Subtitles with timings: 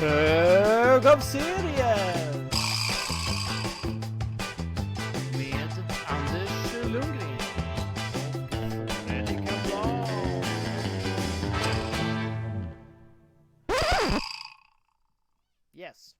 [0.00, 2.42] Hög av serier!
[5.38, 5.68] Med
[6.06, 7.38] Anders Lundgren.
[15.72, 16.16] Yes.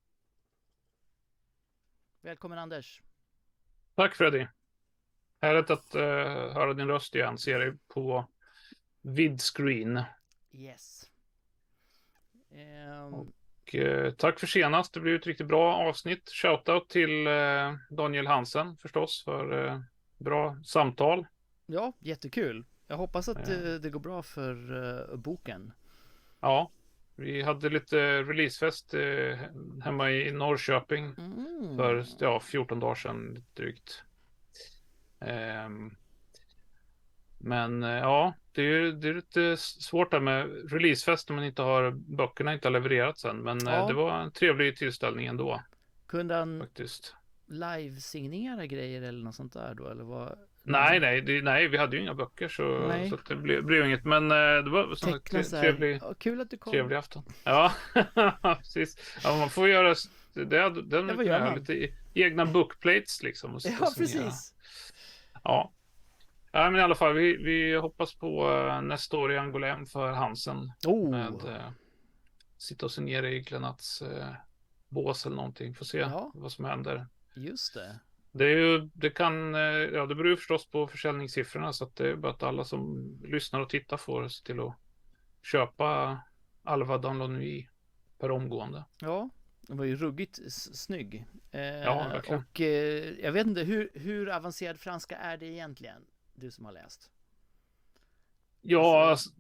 [2.23, 3.03] Välkommen Anders.
[3.95, 4.47] Tack Freddy.
[5.41, 6.03] Härligt att uh,
[6.53, 7.39] höra din röst igen.
[7.39, 8.27] Ser dig på
[9.03, 10.03] vidscreen.
[10.53, 11.11] Yes.
[12.51, 13.33] Ehm,
[13.69, 14.95] Och, uh, tack för senast.
[14.95, 16.31] Det blev ett riktigt bra avsnitt.
[16.31, 19.81] Shoutout till uh, Daniel Hansen förstås för uh,
[20.19, 21.27] bra samtal.
[21.67, 22.65] ja, jättekul.
[22.87, 25.73] Jag hoppas att det, det går bra för boken.
[26.41, 26.71] Ja,
[27.17, 28.95] vi hade lite releasefest
[29.85, 31.77] hemma i Norrköping Mm.
[31.77, 34.03] för ja, 14 dagar sedan drygt.
[35.21, 35.97] Ehm,
[37.39, 41.63] men eh, ja, det är, det är lite svårt där med releasefest när man inte
[41.63, 43.37] har böckerna inte har levererats än.
[43.37, 43.87] Men eh, Ja.
[43.87, 45.63] det var en trevlig tillställning ändå
[46.09, 47.15] Kunde han faktiskt.
[47.47, 49.89] live-signera grejer eller något sånt där då?
[49.89, 50.39] Eller vad?
[50.63, 54.05] Nej, nej, det, nej, vi hade ju inga böcker så, så det blev, blev inget.
[54.05, 55.63] Men eh, det var som sagt Teckna tre- så här.
[55.63, 56.71] trevlig, Ja, kul att du kom.
[56.73, 57.23] trevlig afton.
[57.45, 57.73] Ja,
[58.59, 59.19] precis.
[59.25, 59.95] Ja, man får göra
[60.35, 60.45] det.
[60.83, 63.55] Den vad ja, lite e- egna bookplates liksom.
[63.55, 64.55] Och Ja, och precis.
[65.45, 65.73] Ja.
[66.53, 70.13] Ja, men i alla fall, vi, vi hoppas på uh, nästa år i Angolem för
[70.13, 70.73] Hansen.
[70.87, 71.71] Oh, Med eh,
[72.59, 74.33] sitta och signera i Glenats uh,
[74.89, 75.75] bås eller någonting.
[75.75, 76.31] Får se Ja.
[76.35, 77.07] vad som händer.
[77.35, 78.01] just det.
[78.33, 81.97] Det är ju, det kan, eh, ja det beror ju förstås på försäljningssiffrorna så att
[81.97, 84.75] det är bara att alla som lyssnar och tittar får se till att
[85.43, 86.21] köpa
[86.65, 87.69] Alva Danlonui
[88.19, 88.85] per omgående.
[89.01, 89.31] Ja,
[89.61, 91.25] den var ju ruggigt snygg.
[91.51, 92.41] Eh, Ja, verkligen.
[92.51, 96.03] och eh, jag vet inte, hur, hur avancerad franska är det egentligen?
[96.41, 97.11] Du som har läst.
[98.63, 99.31] Ja, Alltså-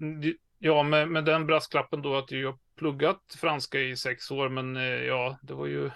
[0.58, 4.76] ja med, med den brasklappen då att jag har pluggat franska i sex år, men
[4.76, 5.90] eh, ja, det var ju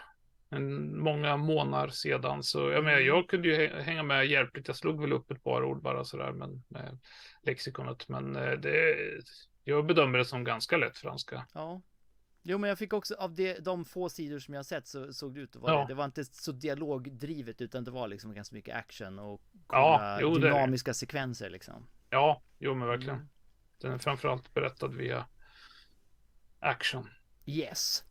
[0.50, 2.42] en, många månader sedan.
[2.42, 4.68] Så jag menar, jag kunde ju hä- hänga med hjälpligt.
[4.68, 6.98] Jag slog väl upp ett par ord bara sådär men, med
[7.42, 8.08] lexikonet.
[8.08, 8.96] Men eh, det,
[9.64, 11.46] jag bedömer det som ganska lätt franska.
[11.54, 11.82] Ja.
[12.44, 15.34] Jo, men jag fick också av det, de få sidor som jag sett så såg
[15.34, 15.80] det ut att vara Ja.
[15.80, 15.86] det.
[15.86, 20.30] Det var inte så dialogdrivet utan det var liksom ganska mycket action och Ja, jo,
[20.30, 20.56] det är det.
[20.56, 21.86] dynamiska sekvenser liksom.
[22.10, 23.14] Ja, jo men verkligen.
[23.16, 23.28] Mm.
[23.78, 25.26] Den är framförallt berättad via
[26.60, 27.08] action.
[27.46, 28.04] Yes,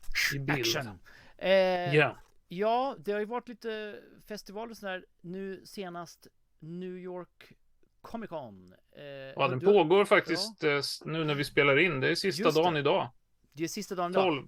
[0.49, 0.99] action.
[1.37, 2.17] Eh, Ja,
[2.47, 5.05] Ja, det har ju varit lite festivaler och sådär.
[5.21, 6.27] Nu senast
[6.59, 7.53] New York
[8.01, 8.73] Comic Con.
[8.97, 11.99] Eh, ja den du- pågår faktiskt eh, s- nu när vi spelar in.
[11.99, 12.61] Det är sista Just det.
[12.63, 13.09] dagen idag.
[13.53, 14.23] Det är sista dagen idag.
[14.23, 14.47] 12,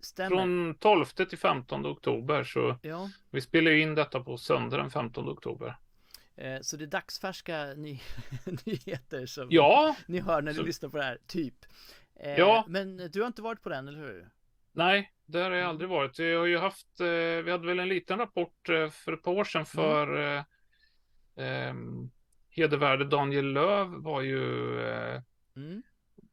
[0.00, 0.28] Stämmer.
[0.36, 2.44] från 12 till 15 oktober.
[2.44, 5.76] Så Ja, vi spelar ju in detta på söndag den 15 oktober.
[6.36, 8.00] eh, så det är dagsfärska ny
[8.64, 11.54] nyheter som Ja, ni hör när ni så- lyssnar på det här, typ.
[12.20, 12.64] Eh, Ja.
[12.68, 14.28] Men du har inte varit på den, eller hur?
[14.72, 15.68] nej, där har jag Mm.
[15.70, 16.18] aldrig varit.
[16.18, 17.06] Vi har ju haft, eh,
[17.44, 20.44] vi hade väl en liten rapport för ett par år sedan för
[21.36, 22.10] ehm,
[22.48, 24.80] hedervärde Daniel Löv var ju
[25.56, 25.82] Mm.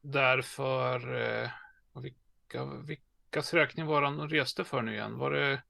[0.01, 1.00] där för
[2.53, 5.18] vilka, vilkas räkning var han och reste för nu igen?
[5.18, 5.62] Var det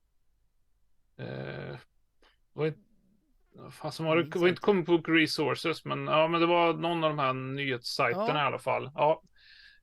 [1.17, 1.77] eh,
[2.53, 4.61] var det, som var det, var inte.
[4.61, 8.43] Comic Book Resources men ja men det var någon av de här nyhetssajterna Ja.
[8.43, 8.91] i alla fall.
[8.95, 9.21] Ja,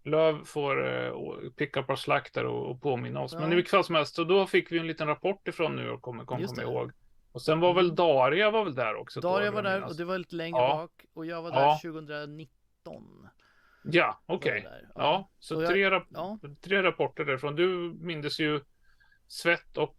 [0.05, 3.33] Löv får eh, å- picka på slack där och, och påminna oss.
[3.35, 3.53] Men Ja.
[3.53, 6.27] i vilket fall som helst, så då fick vi en liten rapport ifrån Con, Just
[6.27, 6.63] kommer jag det.
[6.63, 6.93] ihåg.
[7.33, 7.95] Och sen var väl Mm.
[7.97, 9.21] Daria var väl där också.
[9.21, 9.91] Daria år, var där minnas.
[9.91, 10.77] och det var lite längre Ja.
[10.77, 11.79] bak och jag var där Ja.
[11.83, 13.29] 2019.
[13.83, 14.61] Ja, okej.
[14.65, 14.89] jag där.
[14.95, 16.39] Ja, så jag- tre, rap- ja.
[16.61, 17.57] tre rapporter därifrån.
[17.57, 17.69] Du
[18.01, 18.61] mindes ju
[19.27, 19.97] svett och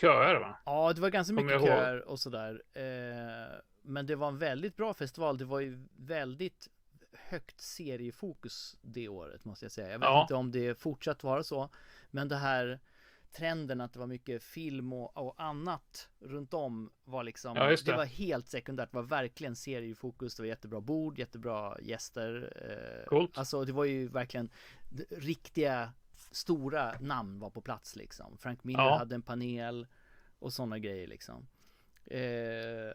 [0.00, 0.58] köer va?
[0.64, 1.66] Ja, det var ganska mycket ihåg.
[1.66, 2.62] köer och sådär.
[2.74, 5.38] Eh, men det var en väldigt bra festival.
[5.38, 6.68] Det var ju väldigt
[7.12, 9.88] högt seriefokus det året måste jag säga.
[9.90, 10.22] Jag vet Ja.
[10.22, 11.68] inte om det fortsatt vara så.
[12.10, 12.80] Men det här
[13.34, 17.84] trenden att det var mycket film och, och annat runt om var liksom, Ja, det.
[17.84, 17.96] det.
[17.96, 18.90] var helt sekundärt.
[18.90, 20.34] Det var verkligen seriefokus.
[20.34, 22.52] Det var jättebra bord, jättebra gäster.
[23.00, 23.38] Eh, Coolt.
[23.38, 24.50] Alltså det var ju verkligen
[25.10, 25.92] riktiga
[26.30, 28.38] stora namn var på plats liksom.
[28.38, 28.98] Frank Miller Ja.
[28.98, 29.86] hade en panel
[30.38, 31.46] och sådana grejer liksom.
[32.06, 32.20] Eh,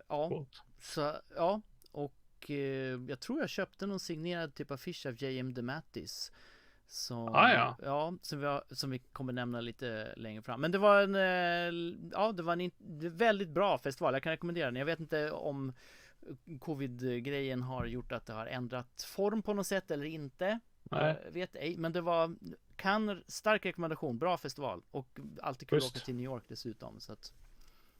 [0.10, 0.62] ja, Coolt.
[0.82, 1.62] så ja,
[1.92, 5.54] och eh, jag tror jag köpte någon signerad typ affisch av J.M.
[5.54, 6.32] DeMattis.
[6.92, 7.76] Som, Ah, ja.
[7.82, 10.62] ja som, vi har, som vi kommer nämna lite längre fram.
[10.62, 12.72] Men det var en, eh, ja det var en
[13.18, 14.14] väldigt bra festival.
[14.14, 14.76] Jag kan rekommendera den.
[14.76, 15.74] Jag vet inte om
[16.60, 20.60] covid-grejen har gjort att det har ändrat form på något sätt eller inte.
[20.84, 21.22] Nej.
[21.26, 22.36] Jag vet ej, men det var
[22.76, 25.96] kan, stark rekommendation, bra festival och alltid kul att Schysst.
[25.96, 27.00] åka till New York dessutom.
[27.00, 27.34] Så att,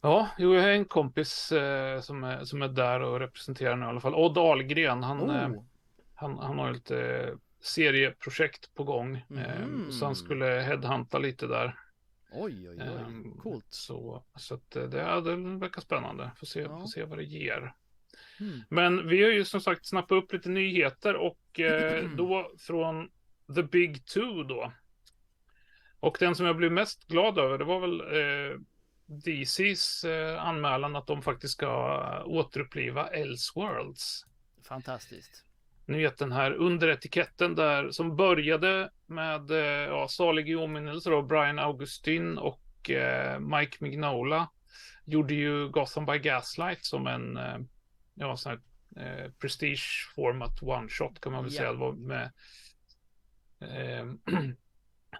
[0.02, 3.86] Ja, jo, jag har en kompis eh, som, är, som är där och representerar nu
[3.86, 4.16] i alla fall.
[4.16, 5.64] Odd Ahlgren, han, eh, oh,
[6.16, 9.26] han, han har lite serieprojekt på gång.
[9.28, 9.92] Mhm.
[9.92, 11.80] Så han skulle headhunta lite där.
[12.32, 12.88] Oj, oj, oj.
[12.88, 13.66] Ehm, Coolt.
[13.70, 16.32] Så, så att eh, det, ja, det verkar spännande.
[16.38, 16.80] Får se, Ja.
[16.80, 17.74] får se vad det ger.
[18.40, 18.60] Mm.
[18.70, 23.10] Men vi har ju som sagt snappat upp lite nyheter och eh, då från
[23.56, 24.74] The Big Two då.
[26.00, 28.60] Och den som jag blev mest glad över det var väl eh,
[29.06, 34.26] DCs eh, anmälan att de faktiskt ska återuppliva Elseworlds.
[34.68, 35.46] Fantastiskt.
[35.90, 39.58] Ni vet den här under etiketten där som började med eh,
[39.88, 44.50] ja, salig i åminnelse då, Brian Augustin och eh, Mike Mignola
[45.06, 47.58] gjorde ju Gotham by Gaslight som en eh,
[48.16, 48.60] ja, sån här,
[49.06, 51.58] eh, prestige format one shot kan man väl Ja.
[51.60, 51.72] säga.
[51.72, 52.32] Det var med,
[53.62, 54.06] eh,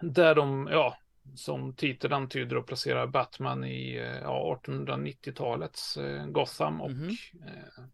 [0.02, 0.96] där de, ja,
[1.34, 7.08] som titeln antyder och placerar Batman i eh, ja, 1890-talets eh, Gotham och Mhm.
[7.46, 7.84] eh,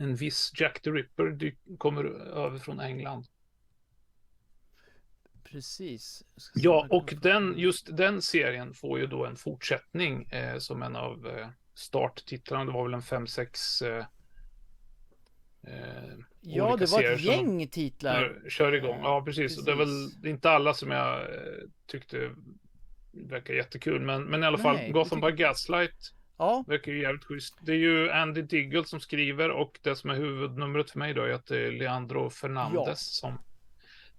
[0.00, 3.26] en viss Jack the Ripper kommer över från England.
[5.44, 6.24] Precis.
[6.54, 11.26] Ja, och den, just den serien får ju då en fortsättning eh, som en av
[11.26, 12.64] eh, starttitlarna.
[12.64, 14.04] Det var väl en 5-6 eh,
[15.74, 18.42] eh, Ja, det var ett gäng titlar.
[18.48, 19.00] kör- igång.
[19.02, 19.58] Ja, precis.
[19.58, 20.16] Och Det är väl Precis.
[20.22, 21.38] det är inte alla som jag eh,
[21.86, 22.30] tyckte
[23.12, 27.02] verkar jättekul, men, men i alla fall Nej, det Gotham by Gaslight Ja, verkar ju
[27.02, 27.58] jävligt schysst.
[27.60, 31.22] Det är ju Andy Diggle som skriver och det som är huvudnumret för mig då
[31.22, 33.28] är att det är Leandro Fernandez Ja.
[33.28, 33.38] som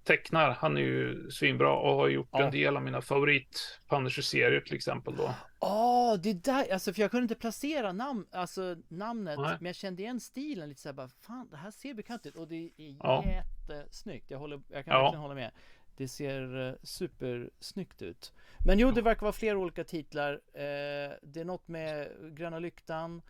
[0.04, 0.52] tecknar.
[0.52, 2.44] Han är ju svinbra och har gjort Ja.
[2.46, 5.34] en del av mina favorit Punisher-serier till exempel då.
[5.60, 9.56] Ja, det där, alltså för jag kunde inte placera namn, alltså namnet, Nej.
[9.60, 12.48] men jag kände igen stilen lite såhär bara, fan det här ser bekant ut och
[12.48, 13.24] det är Ja.
[13.26, 14.26] jättesnyggt.
[14.32, 15.02] Jag, håller, jag kan Ja.
[15.04, 15.52] verkligen hålla med.
[16.02, 18.34] Det ser uh, supersnyggt ut.
[18.66, 20.34] Men jo, det verkar vara flera olika titlar.
[20.54, 22.08] Eh, det är något med
[22.38, 23.22] Gröna Lyktan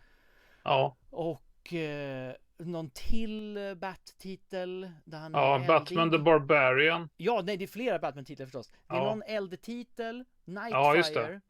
[0.64, 6.22] Ja, och eh, någon till eh, Bat-titel där han ja är Batman the eldig.
[6.24, 7.08] Barbarian.
[7.16, 8.70] Ja, nej det är flera Batman-titlar förstås.
[8.70, 9.04] Det är Ja.
[9.04, 10.52] någon eldtitel, Ja.
[10.62, 11.40] Nightfire,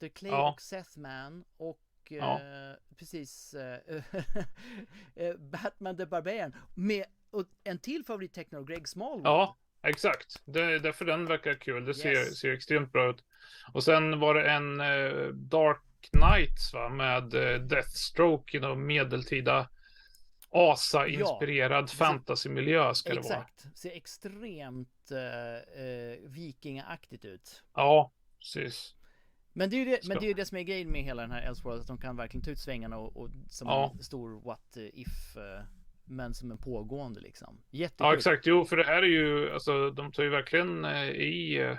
[0.00, 0.50] The Clay Ja.
[0.52, 2.40] och Sethman och Ja.
[2.40, 3.78] eh, precis eh,
[5.14, 9.26] eh, Batman the Barbarian med och en till favorittecknare, Greg Smallwood.
[9.26, 10.42] Ja, exakt.
[10.44, 11.84] Det är därför den verkar kul.
[11.84, 12.38] Det ser, Yes.
[12.38, 13.24] ser extremt bra ut.
[13.72, 19.68] Och sen var det en eh, Dark Knights va, med eh, Deathstroke i någon medeltida
[20.52, 23.34] Asa-inspirerad Ja, fantasymiljö ska det vara.
[23.34, 27.62] Exakt, ser extremt eh, eh, vikingaaktigt ut.
[27.74, 28.94] Ja, precis.
[29.52, 31.30] Men det är ju det, men det, är det som är grejen med hela den
[31.30, 33.92] här Elseworlds, att de kan verkligen ta ut svängarna och, och som Ja.
[33.98, 35.64] en stor what if, eh,
[36.10, 37.60] men som en pågående liksom.
[37.70, 38.06] Jättekul.
[38.06, 38.46] Ja, exakt.
[38.46, 41.76] Jo, för det här är ju, alltså de tar ju verkligen eh, i eh,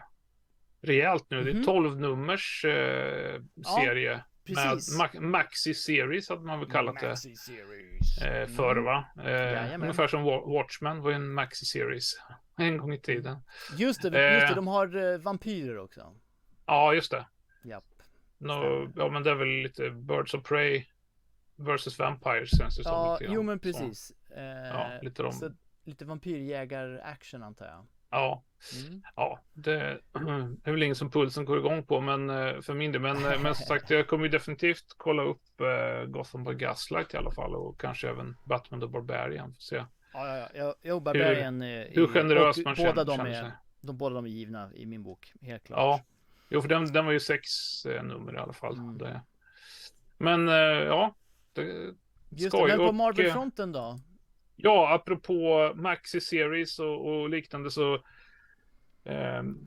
[0.82, 1.44] rejält nu.
[1.44, 1.64] Det är Mhm.
[1.66, 4.24] 12 nummers eh, Ja, serie.
[4.46, 4.98] Precis.
[4.98, 7.08] Med ma- Maxi Series hade man väl kallat det.
[8.28, 8.84] Eh, förr Mm.
[8.84, 9.06] va?
[9.24, 9.82] Eh, Jajamän.
[9.82, 12.14] ungefär som Wa- Watchmen var ju en Maxi Series
[12.58, 13.38] en gång i tiden.
[13.78, 14.56] Just det, just det, Eh.
[14.56, 16.16] de har vampyrer också.
[16.66, 17.26] Ja, just det.
[17.64, 17.84] Japp.
[18.36, 18.92] Stämmer.
[18.96, 20.86] ja, men det är väl lite Birds of Prey
[21.56, 22.92] versus Vampires känns det som.
[22.94, 24.12] Ja, jo men precis.
[24.36, 25.32] Eh, Ja, lite de.
[25.34, 25.52] så,
[25.84, 27.86] lite vampyrjägar-action antar jag.
[28.12, 28.44] Ja,
[28.88, 29.02] Mm.
[29.16, 29.74] ja, det
[30.64, 33.02] det är väl ingen som pulsen går igång på, men eh, för min del.
[33.02, 37.14] Men, eh, men som sagt, jag kommer ju definitivt kolla upp eh, Gotham by Gaslight
[37.14, 39.54] i alla fall och kanske även Batman the Barbarian.
[39.54, 39.76] Får se
[40.14, 40.76] Ja, ja, ja.
[40.82, 43.52] Jag Barbarian, hur i- generös och man båda känner, de känner är, sig.
[43.82, 45.78] de båda de är givna i min bok, helt klart.
[45.80, 46.02] Ja,
[46.50, 47.50] jo, för den, den var ju sex
[47.86, 48.74] eh, nummer i alla fall.
[48.78, 49.18] Mm.
[50.18, 51.16] Men eh, ja,
[51.54, 51.62] det,
[52.30, 54.00] Just det, men på Och, Marvel-fronten då?
[54.64, 58.00] Ja, apropå Maxi Series och, och liknande så
[59.06, 59.58] ehm,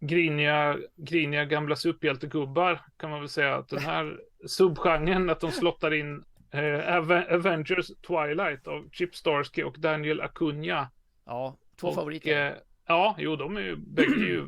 [0.00, 5.94] griniga, griniga gamla superhjältegubbar kan man väl säga att den här subgenren att de slottar
[5.94, 10.90] in eh, Ave- Avengers Twilight av Chip Starsky och Daniel Acuna.
[11.26, 12.46] Ja, två och, favoriter.
[12.46, 12.54] Eh,
[12.86, 14.46] ja, jo, de är ju bägge ju,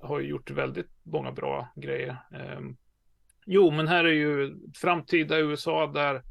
[0.00, 2.16] har ju gjort väldigt många bra grejer.
[2.34, 2.76] Ehm,
[3.46, 6.22] jo, men här är ju framtida USA där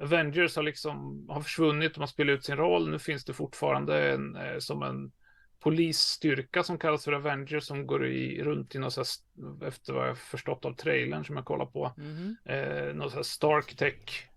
[0.00, 2.90] Avengers har liksom har försvunnit, de har spelat ut sin roll.
[2.90, 5.12] Nu finns det fortfarande en, eh, som en
[5.60, 10.08] polisstyrka som kallas för Avengers som går i, runt i något så här, efter vad
[10.08, 12.36] jag förstått av trailern som jag kollar på, Mhm.
[12.44, 14.28] eh, något så här Stark Tech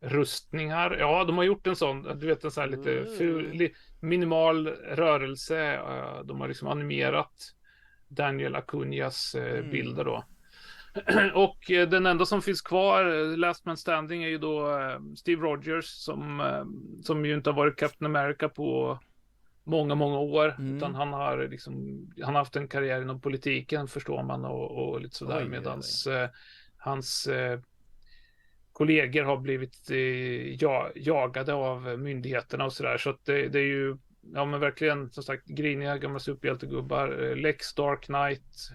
[0.00, 0.96] rustningar.
[0.98, 4.68] Ja, de har gjort en sån, du vet en sån här lite ful, li, minimal
[4.68, 5.80] rörelse.
[6.24, 7.32] De har liksom animerat
[8.08, 9.70] Daniel Acunias eh, Mm.
[9.70, 10.24] bilder då.
[11.34, 15.00] Och eh, den enda som finns kvar, eh, Last Man Standing, är ju då eh,
[15.16, 16.42] Steve Rogers som,
[17.02, 18.98] som ju inte har varit Captain America på
[19.64, 20.54] många, många år.
[20.58, 20.76] Mm.
[20.76, 21.74] Utan han har liksom,
[22.22, 25.40] han har haft en karriär inom politiken förstår man och, och lite sådär.
[26.06, 26.28] eh,
[26.76, 27.60] hans eh,
[28.72, 32.98] kollegor har blivit eh, ja, jagade av myndigheterna och sådär.
[32.98, 33.96] Så att det, det är ju
[34.34, 37.34] ja men verkligen som sagt griniga gamla superhjältegubbar.
[37.36, 38.70] Lex Dark Knight,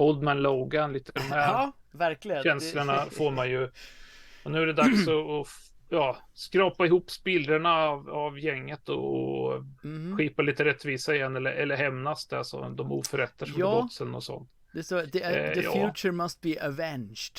[0.00, 2.42] Old Man Logan, lite de här Ja, verkligen.
[2.42, 3.70] känslorna får man ju.
[4.44, 5.46] Och nu är det dags att,
[5.88, 10.16] ja, skrapa ihop spillrorna av, av gänget och Mhm.
[10.16, 13.70] skipa lite rättvisa igen eller, eller hämnas det, alltså de oförrätter som Ja.
[13.76, 14.50] begåtts något sånt.
[14.72, 15.72] Det står, the, Eh, the ja.
[15.72, 17.34] future must be avenged.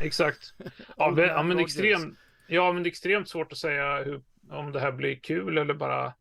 [0.00, 0.54] Exakt.
[0.96, 4.72] Ja, men, ja, men extremt, ja, men det är extremt svårt att säga hur, om
[4.72, 6.12] det här blir kul eller bara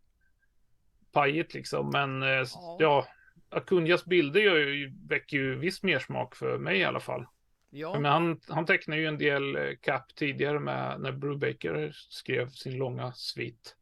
[1.12, 1.89] pajigt liksom.
[1.89, 2.77] Men eh, Ja.
[2.79, 3.08] ja,
[3.50, 7.25] Acunhas bilder gör ju, väcker ju viss mersmak för mig i alla fall.
[7.70, 12.50] Ja, Men han, han tecknar ju en del eh, cap tidigare med när Brubaker skrev
[12.50, 13.75] sin långa svit.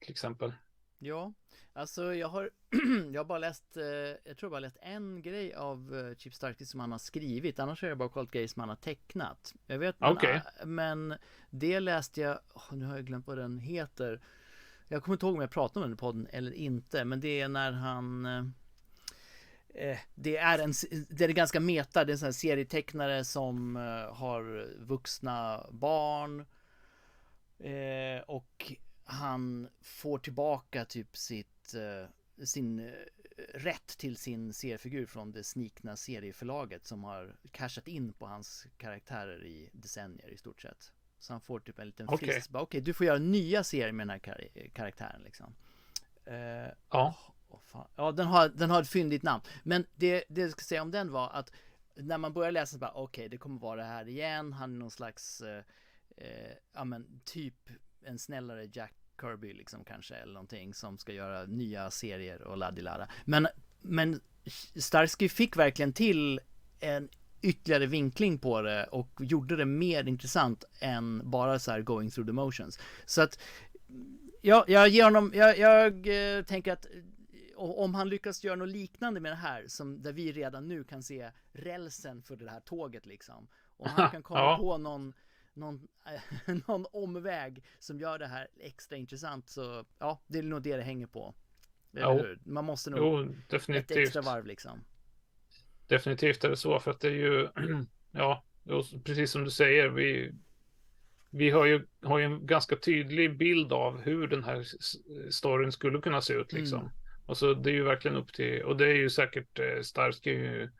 [0.00, 0.52] Till exempel.
[0.98, 1.32] ja.
[1.78, 2.50] Alltså jag har,
[3.12, 6.34] jag har bara läst, eh, jag tror jag bara läst en grej av eh, Chip
[6.34, 7.58] Starkey som han har skrivit.
[7.58, 9.54] Annars har jag bara kollat grejer som han har tecknat.
[9.66, 11.14] Jag vet, men, ah, men
[11.50, 12.38] det läste jag,
[12.70, 14.20] nu har jag glömt vad den heter.
[14.88, 17.40] Jag kommer inte ihåg om jag pratade om den i podden eller inte, men det
[17.40, 18.44] är när han eh, eh,
[20.14, 20.72] det är en,
[21.08, 26.46] det är ganska meta, det är en sån här serietecknare som eh, har vuxna barn
[27.58, 28.72] eh, och
[29.04, 32.92] han får tillbaka typ sitt, eh, sin eh,
[33.54, 39.44] rätt till sin seriefigur från det snikna serieförlaget som har cashat in på hans karaktärer
[39.44, 40.92] i decennier i stort sett.
[41.18, 42.28] Så han får typ en liten Okej.
[42.32, 42.50] frist.
[42.52, 45.54] Okej, du får göra nya serier med den här kar- karaktären liksom.
[46.24, 47.14] Eh, Ja,
[47.48, 47.86] Oh, fan.
[47.96, 49.42] Ja, den har, den har ett fyndigt namn.
[49.62, 51.52] Men det, det jag ska säga om den var att
[51.94, 54.52] när man börjar läsa så bara okej, det kommer vara det här igen.
[54.52, 55.62] Han är någon slags, eh,
[56.16, 57.54] eh, ja men typ
[58.04, 63.08] en snällare Jack Kirby liksom kanske eller någonting som ska göra nya serier och laddilada.
[63.24, 63.48] Men,
[63.80, 64.20] men
[64.76, 66.40] Starsky fick verkligen till
[66.80, 67.08] en
[67.42, 72.28] ytterligare vinkling på det och gjorde det mer intressant än bara så här going through
[72.28, 72.78] the motions.
[73.06, 73.38] Så att
[74.42, 76.86] Ja, jag ger honom, jag, jag eh, tänker att
[77.58, 80.84] eh, om han lyckas göra något liknande med det här, som där vi redan nu
[80.84, 83.48] kan se rälsen för det här tåget liksom.
[83.76, 84.56] Om han kan komma Ja.
[84.60, 85.12] på någon,
[85.54, 90.62] någon, eh, någon omväg som gör det här extra intressant så, ja, det är nog
[90.62, 91.34] det det hänger på.
[92.44, 93.98] Man måste nog jo, ett definitivt.
[93.98, 94.84] extra varv liksom.
[95.86, 97.48] Definitivt är det så, för att det är ju,
[98.10, 98.44] ja,
[99.04, 100.32] precis som du säger, vi,
[101.30, 104.64] vi har ju, har ju en ganska tydlig bild av hur den här
[105.30, 106.80] storyn skulle kunna se ut liksom.
[106.80, 106.92] Mm.
[107.28, 110.30] Och så det är ju verkligen upp till, och det är ju säkert, eh, Starsky
[110.30, 110.70] ju,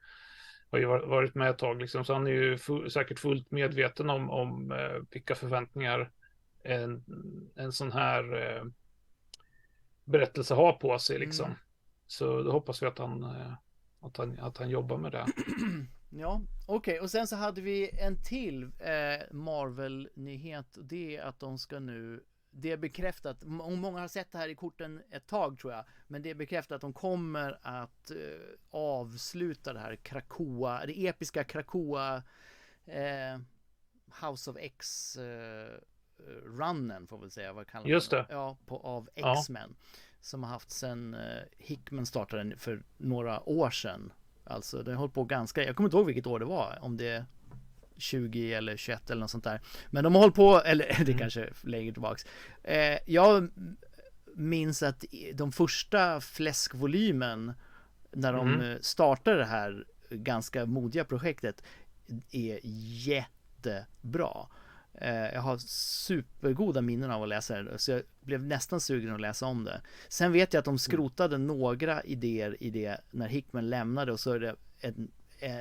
[0.70, 3.50] har ju var- varit med ett tag liksom, så han är ju fu- säkert fullt
[3.50, 6.10] medveten om, om eh, vilka förväntningar
[6.62, 7.04] en,
[7.56, 8.64] en sån här eh,
[10.04, 11.46] berättelse har på sig liksom.
[11.46, 11.58] Mm.
[12.06, 13.52] Så då hoppas vi att han, eh,
[14.00, 15.26] att han, att han jobbar med det.
[16.10, 20.78] Ja, okej, och sen så hade vi en till eh, Marvel-nyhet.
[20.82, 24.54] Det är att de ska nu det är bekräftat, många har sett det här i
[24.54, 28.16] korten ett tag tror jag, men det är bekräftat att de kommer att eh,
[28.70, 32.22] avsluta det här Krakoa, det episka Krakoa
[32.86, 33.40] eh,
[34.22, 35.80] House of X eh,
[36.44, 38.26] runnen får vi säga, vad kallar man Just det.
[38.28, 39.38] Ja, på, av Ja.
[39.38, 39.76] X-Men.
[40.20, 44.12] Som har haft sen eh, Hickman startade den för några år sedan.
[44.44, 46.96] Alltså det har hållit på ganska, jag kommer inte ihåg vilket år det var, om
[46.96, 47.24] det
[47.98, 49.60] 20 eller 21 eller något sånt där.
[49.90, 51.18] Men de har hållit på, eller det Mm.
[51.18, 52.26] kanske är längre tillbaks.
[52.62, 53.50] Eh, jag
[54.34, 57.52] minns att de första fläskvolymen
[58.12, 58.78] när de Mm.
[58.82, 61.62] startade det här ganska modiga projektet
[62.32, 64.46] är jättebra.
[65.00, 69.20] Eh, Jag har supergoda minnen av att läsa det, så jag blev nästan sugen att
[69.20, 69.80] läsa om det.
[70.08, 74.32] Sen vet jag att de skrotade några idéer i det när Hickman lämnade och så
[74.32, 75.56] är det en, eh,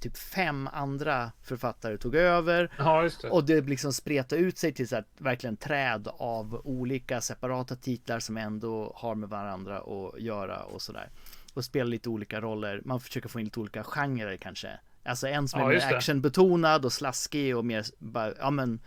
[0.00, 3.30] typ fem andra författare tog över Ja, det.
[3.30, 8.20] och det liksom spretade ut sig till så här, verkligen träd av olika separata titlar
[8.20, 11.10] som ändå har med varandra att göra och sådär.
[11.54, 12.82] Och spelar lite olika roller.
[12.84, 14.78] Man försöker få in lite olika genrer kanske.
[15.04, 18.80] Alltså en som är mer actionbetonad och slaskig och mer bara, ja men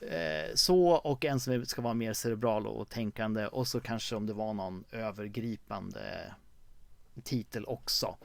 [0.00, 4.26] eh, så och en som ska vara mer cerebral och tänkande och så kanske om
[4.26, 6.32] det var någon övergripande
[7.24, 8.16] titel också.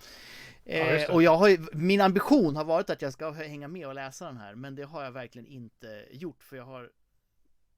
[0.72, 1.10] Ja, Eh, det.
[1.10, 4.26] och jag har ju, min ambition har varit att jag ska hänga med och läsa
[4.26, 6.90] den här, men det har jag verkligen inte gjort för jag har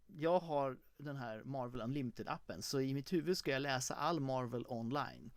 [0.07, 4.19] jag har den här Marvel Unlimited appen, så i mitt huvud ska jag läsa all
[4.19, 5.31] Marvel online.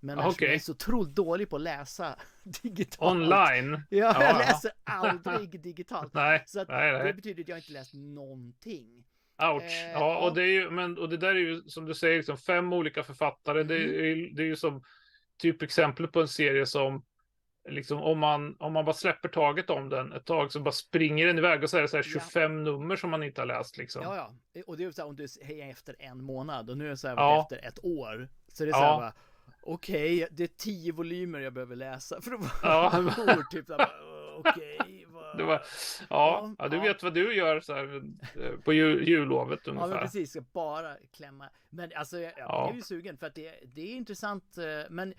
[0.00, 2.16] Men Ah, eftersom jag är så otroligt dålig på att läsa
[2.62, 3.12] digitalt.
[3.16, 3.72] Online?
[3.72, 4.38] Ja, Ja, jag ja.
[4.38, 6.14] läser aldrig digitalt.
[6.14, 7.12] Nej, Så att nej, det nej.
[7.12, 9.04] betyder att jag inte läst någonting.
[9.42, 9.62] Ouch.
[9.62, 10.18] Eh, ja, ja.
[10.28, 12.72] och det är ju, men, och det där är ju som du säger, liksom fem
[12.72, 13.62] olika författare.
[13.62, 13.90] Det, Mm.
[14.00, 14.82] är, ju- det är ju som
[15.40, 17.02] typexempel på en serie som
[17.68, 21.26] liksom om man, om man bara släpper taget om den ett tag så bara springer
[21.26, 22.48] den iväg och så är det så här 25 ja.
[22.48, 24.02] nummer som man inte har läst liksom.
[24.02, 24.16] Ja,
[24.54, 24.62] ja.
[24.66, 26.96] Och det är så här om du är efter en månad och nu är det
[26.96, 27.42] så här ja.
[27.42, 28.28] efter ett år.
[28.52, 29.12] Så det är så här bara,
[29.62, 33.44] okej, okay, det är tio volymer jag behöver läsa för att vara ja.
[33.50, 33.70] typ
[34.36, 34.78] okej.
[34.80, 34.99] Okay,
[35.36, 35.62] det var,
[36.10, 38.02] ja, ja, du vet vad du gör så här
[38.40, 39.88] eh, på jul, jullovet ungefär.
[39.88, 40.36] Ja, men precis.
[40.52, 41.50] Bara klämma.
[41.70, 44.58] Men alltså, jag, jag är ju sugen för att det, det är intressant.
[44.58, 45.14] Eh, men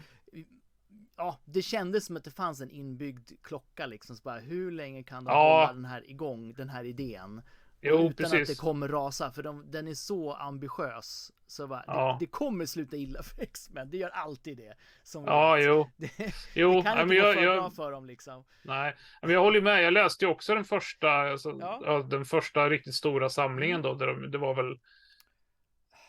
[1.18, 4.15] ja, det kändes som att det fanns en inbyggd klocka liksom.
[4.15, 5.60] Så bara, hur länge kan de ja.
[5.60, 7.41] hålla den här igång, den här idén?
[7.82, 8.42] Jo, utan precis.
[8.42, 11.32] att det kommer rasa, för de, den är så ambitiös.
[11.48, 12.18] Så bara, ja.
[12.20, 14.74] det, det, kommer sluta illa för X-Men, det gör alltid det.
[15.04, 15.66] Som ja, vet.
[15.66, 15.90] jo.
[15.98, 18.44] Det, jo, det kan inte jag, gå för jag, bra för dem liksom.
[18.64, 19.84] Nej, men jag håller med.
[19.84, 22.06] Jag läste ju också den första, alltså, ja.
[22.10, 24.80] den första riktigt stora samlingen då, där de, det var väl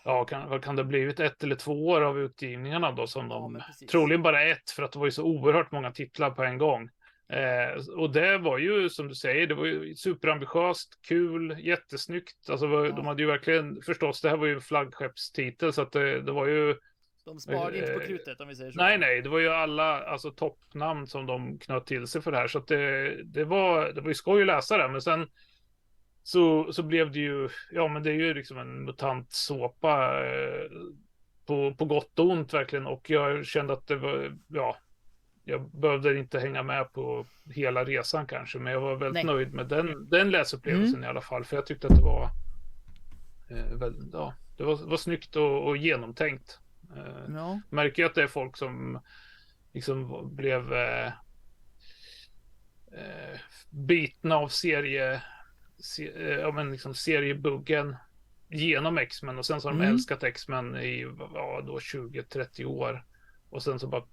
[0.05, 3.39] ja, kan, vad kan det blivit ett eller två år av utgivningarna då som ja,
[3.39, 6.59] de, troligen bara ett för att det var ju så oerhört många titlar på en
[6.59, 6.91] gång.
[7.33, 12.51] Eh, och det var ju som du säger, det var ju superambitiöst, kul, jättesnyggt.
[12.51, 12.93] Alltså ja.
[12.93, 16.33] de hade ju verkligen, förstås, det här var ju en flaggskeppstitel så att det, det
[16.33, 16.77] var ju
[17.25, 18.79] de sparade inte på eh, krutet om vi säger så.
[18.79, 22.39] Nej, nej, det var ju alla alltså, toppnamn som de knöt till sig för det
[22.39, 22.49] här.
[22.49, 24.89] Så att det, det, var, det var ju skoj att läsa det.
[24.89, 25.27] Men sen
[26.23, 30.71] så, så blev det ju, ja men det är ju liksom en mutant såpa eh,
[31.47, 32.87] på, på gott och ont verkligen.
[32.87, 34.77] Och jag kände att det var, ja,
[35.45, 39.35] jag behövde inte hänga med på hela resan kanske, men jag var väldigt Nej.
[39.35, 41.05] nöjd med den, den läsupplevelsen mm.
[41.05, 41.45] i alla fall.
[41.45, 42.31] För jag tyckte att det var,
[43.51, 46.61] eh, väldigt, ja, det var, var snyggt och, och genomtänkt.
[46.97, 47.61] Eh, ja.
[47.71, 49.01] Märker ju att det är folk som
[49.73, 51.07] liksom blev eh,
[52.93, 55.23] eh bitna av serie
[55.83, 57.97] se, eh, ja, men liksom seriebuggen
[58.49, 59.95] genom X-Men och sen så har de mm.
[59.95, 61.01] älskat X-Men i
[61.35, 63.05] ja, då 20-30 år.
[63.51, 64.05] Och sen så bara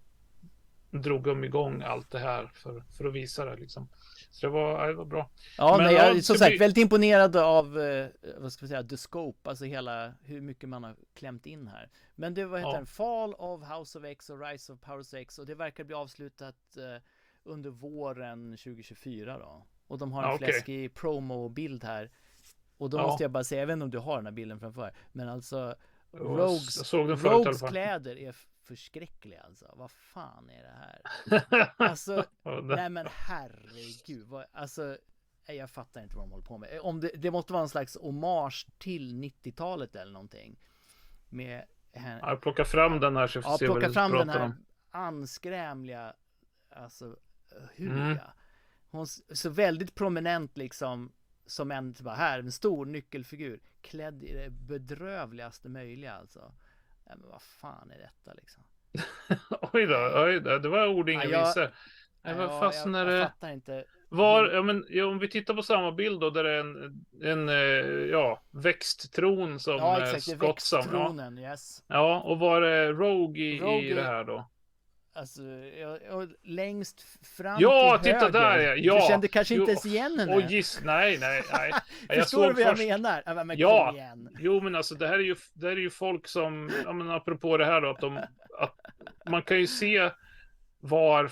[0.91, 3.89] drog de igång allt det här för, för att visa det liksom.
[4.31, 5.29] Så det var, det var bra.
[5.57, 6.57] Ja, men, men jag är som sagt bli...
[6.57, 10.83] väldigt imponerad av, eh, vad ska vi säga, the scope, alltså hela hur mycket man
[10.83, 11.89] har klämt in här.
[12.15, 12.77] Men det var heter ja.
[12.77, 12.85] den?
[12.85, 16.77] Fall of House of X och Rise of Powers X och det verkar bli avslutat
[16.77, 17.01] eh,
[17.43, 19.65] under våren 2024 då.
[19.87, 20.51] Och de har en okay.
[20.51, 22.11] fläskig promo-bild här.
[22.77, 23.07] Och då ja.
[23.07, 25.29] måste jag bara säga, jag vet inte om du har den här bilden framför Men
[25.29, 25.75] alltså
[26.11, 28.35] Rogues, Rogues kläder är
[28.69, 29.73] förskräckliga alltså.
[29.75, 31.01] Vad fan är det här?
[31.77, 32.25] Alltså,
[32.63, 34.27] nej men herregud.
[34.27, 34.97] Vad, alltså,
[35.45, 36.79] jag fattar inte vad de håller på med.
[36.81, 40.59] Om det, det måste vara en slags hommage till 90-talet eller någonting.
[41.29, 42.19] Med henne.
[42.21, 44.65] Ja, plocka fram den här så ja, plocka fram den här om.
[44.91, 46.13] anskrämliga,
[46.69, 47.15] alltså
[47.75, 47.93] Huga.
[47.93, 48.17] Mm.
[48.91, 51.11] Hon så väldigt prominent liksom
[51.45, 56.53] som en, bara här, en stor nyckelfigur klädd i det bedrövligaste möjliga alltså.
[57.09, 58.63] Ja, men vad fan är detta liksom?
[59.73, 61.71] oj då, oj då, det var ord inga ja, visor.
[62.21, 63.17] Ja, vad fasen är det?
[63.17, 63.85] Jag fattar inte.
[64.09, 67.05] Var, ja men ja, om vi tittar på samma bild då där det är en,
[67.23, 67.55] en eh,
[68.11, 70.85] ja, växttron som ja, exakt, skott som.
[70.91, 71.51] Ja.
[71.51, 71.83] Yes.
[71.87, 74.49] ja, och var är Rogue i, Rogue i det här då?
[75.13, 75.43] Alltså,
[75.79, 77.05] jag, jag, längst
[77.37, 78.39] fram ja, till titta höger.
[78.39, 78.75] där ja!
[78.75, 78.95] ja.
[78.95, 80.35] Du kände kanske inte ens igen henne?
[80.35, 81.71] Oh, giss, nej, nej, nej.
[82.21, 83.23] Förstår du vad jag menar?
[83.25, 83.93] Ja, men ja.
[83.93, 84.29] igen.
[84.39, 87.09] jo men alltså det här är ju, det här är ju folk som, ja men
[87.09, 88.17] apropå det här då, att de,
[88.59, 88.75] att
[89.29, 90.09] man kan ju se
[90.79, 91.31] var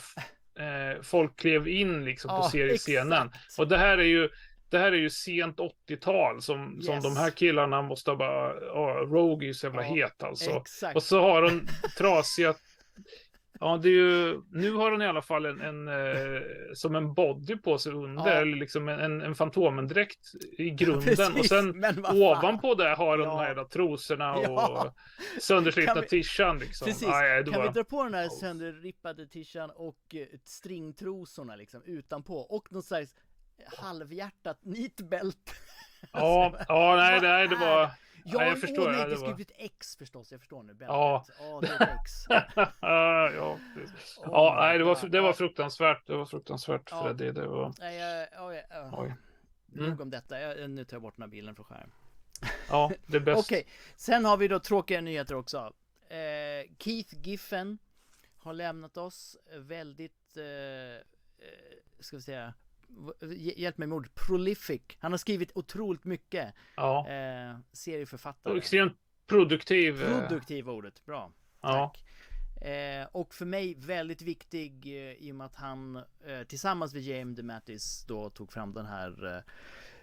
[0.59, 3.27] eh, folk klev in liksom på ja, seriescenen.
[3.27, 3.59] Exakt.
[3.59, 4.29] Och det här är ju,
[4.69, 6.85] det här är ju sent 80-tal som, yes.
[6.85, 10.23] som de här killarna måste ha bara, oh, Rogue är ju så jävla ja, het
[10.23, 10.51] alltså.
[10.51, 10.95] Exakt.
[10.95, 12.55] Och så har de trasiga
[13.59, 16.41] Ja, det är ju, nu har hon i alla fall en, en eh,
[16.73, 18.33] som en body på sig under, ja.
[18.33, 21.15] eller liksom en, en Fantomendräkt i grunden.
[21.17, 23.31] Ja, och sen ovanpå det har hon ja.
[23.31, 24.93] de här trosorna och ja.
[25.41, 26.07] sönderslitna vi...
[26.07, 26.85] tishan liksom.
[26.85, 27.07] Precis.
[27.07, 27.67] Aj, kan bara...
[27.67, 33.13] vi dra på den här sönderrippade tishan och uh, stringtrosorna liksom utanpå och något slags
[33.77, 35.51] halvhjärtat nitbälte.
[36.11, 37.91] Ja, ja, nej, nej, det var...
[38.33, 38.87] Ja, jag förstår.
[38.87, 40.31] Åh, nej, det skulle blivit X förstås.
[40.31, 40.73] Jag förstår nu.
[40.73, 40.87] Bältet.
[40.89, 41.25] Ja.
[41.39, 42.11] Ja, det är X.
[42.81, 43.29] ja.
[43.31, 43.59] Oh
[44.25, 46.07] ja, nej, det var, det var fruktansvärt.
[46.07, 47.03] Det var fruktansvärt ja.
[47.03, 47.31] Freddy.
[47.31, 47.73] Det var...
[47.79, 49.15] Nej, jag, oj, oj.
[49.73, 49.89] Mm.
[49.89, 50.39] Nog om detta.
[50.39, 51.91] Jag, nu tar jag bort den här bilen från skärmen.
[52.69, 53.39] Ja, det är bäst.
[53.39, 53.73] Okej, okay.
[53.95, 55.73] sen har vi då tråkiga nyheter också.
[56.09, 57.77] Eh, Keith Giffen
[58.37, 61.01] har lämnat oss väldigt, eh, eh
[61.99, 62.53] ska vi säga,
[63.55, 64.81] hjälp mig med ordet, prolific.
[64.99, 66.53] Han har skrivit otroligt mycket.
[66.75, 67.07] Ja.
[67.09, 68.57] Eh, serieförfattare.
[68.57, 68.97] Extremt
[69.27, 70.03] produktiv.
[70.03, 71.31] Eh, produktiv ordet, bra.
[71.61, 71.91] Ja.
[71.93, 72.03] Tack.
[72.61, 77.03] Eh, och för mig väldigt viktig eh, i och med att han eh, tillsammans med
[77.03, 79.41] James DeMattis då tog fram den här eh,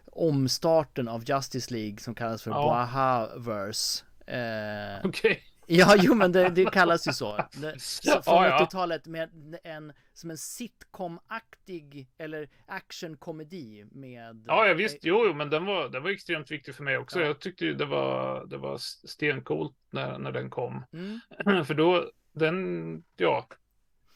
[0.06, 2.66] omstarten av Justice League som kallas för ja.
[2.66, 4.04] Bahaverse.
[4.26, 5.30] Eh, Okej.
[5.30, 5.40] Okay.
[5.66, 7.36] Ja, jo men det, det kallas ju så.
[7.52, 8.64] Det, så från Ja, ja.
[8.64, 9.30] 80-talet med
[9.64, 14.44] en, som en sitcom-aktig eller actionkomedi med...
[14.46, 14.98] Ja, ja visst.
[15.02, 17.20] Jo, jo, men den var, den var extremt viktig för mig också.
[17.20, 17.26] Ja.
[17.26, 20.84] Jag tyckte ju det var, det var stencoolt när, när den kom.
[20.92, 23.48] Mm, för då, den, ja,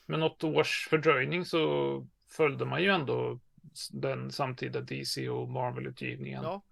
[0.07, 3.39] med något års fördröjning så följde man ju ändå
[3.91, 6.43] den samtida DC och Marvel-utgivningen.
[6.43, 6.63] ja.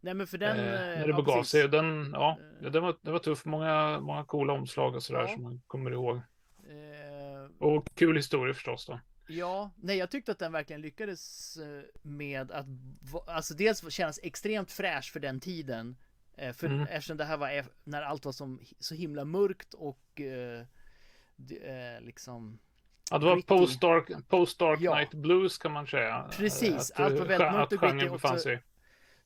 [0.00, 0.58] Nej men för den...
[0.58, 1.50] eh, eh, när det ja, begav precis.
[1.50, 1.68] sig.
[1.68, 2.70] Den, ja, Eh.
[2.70, 3.44] det var, det var tufft.
[3.44, 5.28] Många, många coola omslag och sådär Ja.
[5.28, 6.16] som man kommer ihåg.
[6.16, 9.00] Eh, Och kul historia förstås då.
[9.30, 12.66] Ja, nej jag tyckte att den verkligen lyckades eh, med att
[13.26, 15.96] alltså dels kännas extremt fräsch för den tiden.
[16.36, 16.86] Eh, För Mm.
[16.90, 20.60] eftersom det här var eff- när allt var som, så himla mörkt och eh,
[21.50, 22.58] eh, liksom
[23.10, 24.94] Ja, det var post-dark post -dark Ja.
[24.94, 26.28] Night Blues kan man säga.
[26.36, 28.48] Precis, Att, allt var eh, väldigt mörkt och gritty också.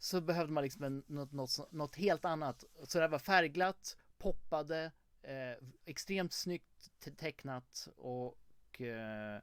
[0.03, 2.65] Så behövde man liksom en, något, något, något helt annat.
[2.85, 9.41] Så det var färgglatt, poppade, eh, extremt snyggt te- tecknat och eh,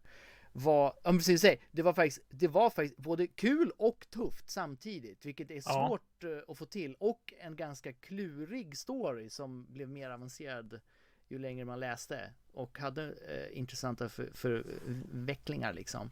[0.51, 5.25] var, ja precis säg, det var faktiskt, det var faktiskt både kul och tufft samtidigt,
[5.25, 5.61] vilket är Ja.
[5.61, 10.79] svårt eh, att få till och en ganska klurig story som blev mer avancerad
[11.27, 14.63] ju längre man läste och hade eh, intressanta för, för
[15.11, 16.11] vecklingar liksom.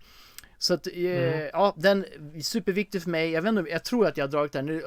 [0.60, 1.50] Så att, eh, Mm.
[1.54, 3.32] ja, den är superviktig för mig.
[3.32, 4.82] Jag vet inte, jag tror att jag har dragit den nu.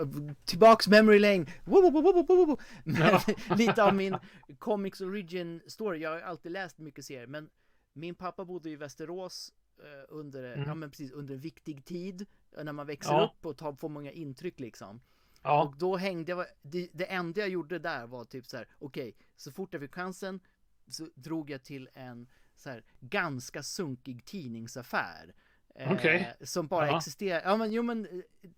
[0.45, 1.47] Tillbaks memory lane.
[1.65, 3.23] Woo, woo, woo, Ja.
[3.57, 4.17] lite av min
[4.59, 5.99] comics origin story.
[5.99, 7.49] Jag har alltid läst mycket serier, men
[7.93, 10.69] min pappa bodde i Västerås eh, under, Mm.
[10.69, 12.27] ja men precis, under en viktig tid.
[12.57, 13.25] eh, När man växer Ja.
[13.37, 15.01] upp och tar, får många intryck liksom.
[15.43, 18.67] Ja, Och då hängde jag, det, det enda jag gjorde där var typ så här:
[18.79, 20.41] okej, så fort jag fick chansen
[20.89, 25.35] så drog jag till en så här ganska sunkig tidningsaffär.
[25.75, 26.27] Eh.
[26.41, 26.97] Som bara Ja.
[26.97, 28.11] existerar, ja men jo men, eh,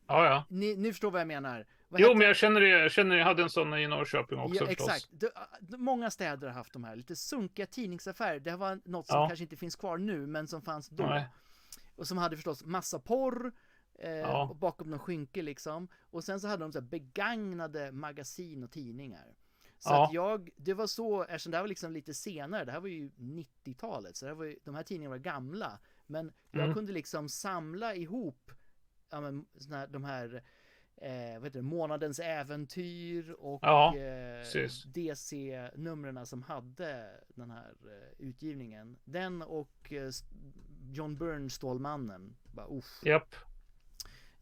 [0.07, 0.44] ja, ja.
[0.48, 1.66] ni, ni förstår vad jag menar.
[1.88, 2.68] Vad Jo, men jag känner det.
[2.68, 4.87] Jag känner jag hade en sån i Norrköping också ja, förstås.
[4.88, 5.09] exakt.
[5.11, 8.40] Det, det, många städer har haft de här lite sunkiga tidningsaffärer.
[8.40, 11.07] Det var något som kanske inte finns kvar nu, men som fanns då.
[11.07, 11.25] Nej.
[11.96, 13.53] Och som hade förstås massa porr.
[13.98, 15.88] Eh, och bakom någon skynke liksom.
[16.11, 19.35] Och sen så hade de så här begagnade magasin och tidningar.
[19.79, 20.05] Så Ja.
[20.07, 22.88] att jag, det var så, eftersom det här var liksom lite senare, det här var
[22.88, 25.79] ju 90-talet, så det här var ju, de här tidningarna var gamla.
[26.12, 26.75] Men jag Mm.
[26.75, 28.51] kunde liksom samla ihop,
[29.11, 30.42] ja men, här, de här,
[30.96, 34.44] eh, vad heter det, Månadens Äventyr och Ja, eh.
[34.87, 38.96] DC-numren som hade den här eh, utgivningen.
[39.05, 40.11] Den och eh,
[40.90, 42.37] John Byrne, Stålmannen.
[42.44, 43.01] Bara, uff,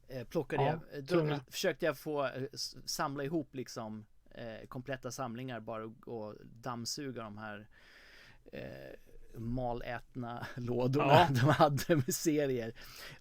[0.08, 1.04] eh, plockade Ja, jag.
[1.04, 1.40] Då tunga.
[1.50, 2.42] försökte jag få eh,
[2.84, 7.68] samla ihop liksom eh, kompletta samlingar bara och, och dammsuga de här
[8.52, 8.94] eh,
[9.36, 11.28] malätna lådorna Ja.
[11.30, 12.72] de hade med serier.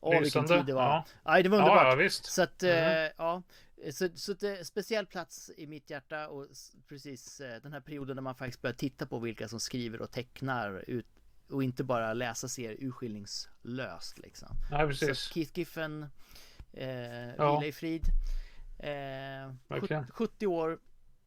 [0.01, 0.57] Åh vilken Lysande.
[0.57, 0.83] tid det var.
[0.83, 1.05] Ja.
[1.25, 1.87] Nej, det var Ja, underbart.
[1.87, 2.25] ja, visst.
[2.25, 3.03] Så att, Mm.
[3.05, 3.43] eh, ja.
[3.91, 6.47] Så, så det är speciell plats i mitt hjärta och
[6.87, 10.11] precis eh, den här perioden när man faktiskt börjar titta på vilka som skriver och
[10.11, 11.05] tecknar ut
[11.49, 14.47] och inte bara läsa serier urskillningslöst liksom.
[14.71, 15.09] Nej, Så precis.
[15.27, 16.05] att Keith Giffen,
[16.73, 17.59] eh, Ja.
[17.59, 18.03] vila i frid.
[18.79, 20.03] Eh, Verkligen.
[20.07, 20.79] 70, 70 år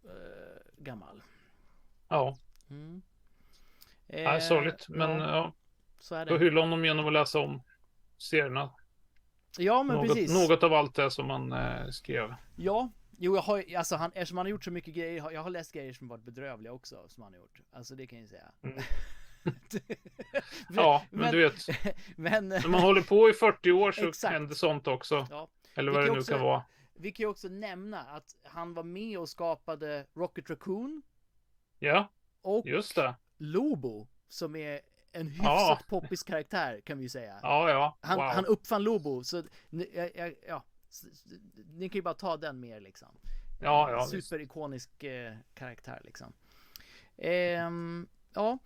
[0.04, 1.22] eh, gammal.
[2.08, 2.36] Ja,
[2.70, 3.02] Mm.
[4.12, 4.88] Eh, sorgligt.
[4.88, 5.52] Men ja, ja,
[5.98, 6.44] så är då det.
[6.44, 7.62] hylla honom genom att läsa om
[8.18, 8.70] serierna.
[9.58, 10.48] Ja, men Något, precis.
[10.48, 12.34] något av allt det som han eh, skrev.
[12.56, 15.50] Ja, jo jag har alltså han, eftersom han har gjort så mycket grejer, jag har
[15.50, 17.60] läst grejer som varit bedrövliga också, som han har gjort.
[17.72, 18.52] Alltså det kan jag ju säga.
[18.62, 18.76] Mm.
[20.68, 21.66] men, Ja, men, du vet,
[22.16, 24.32] men, när man håller på i 40 år så Exakt.
[24.32, 25.26] händer sånt också.
[25.30, 26.62] ja, Eller vad det nu också- kan vara.
[26.94, 31.02] vi kan ju också nämna att han var med och skapade Rocket Raccoon
[31.78, 32.08] Ja,
[32.42, 33.14] och just det.
[33.42, 34.80] Lobo, som är
[35.12, 35.78] en hyfsat Ja.
[35.88, 37.38] poppis karaktär kan vi ju säga.
[37.42, 37.98] Ja, ja.
[38.00, 38.26] Han, wow.
[38.26, 40.64] han uppfann Lobo, så ni, ja, ja, ja,
[41.66, 43.08] ni kan ju bara ta den med er liksom.
[43.60, 44.06] Ja, ja.
[44.06, 46.32] Superikonisk eh, karaktär liksom.
[47.18, 48.58] Ehm, ja,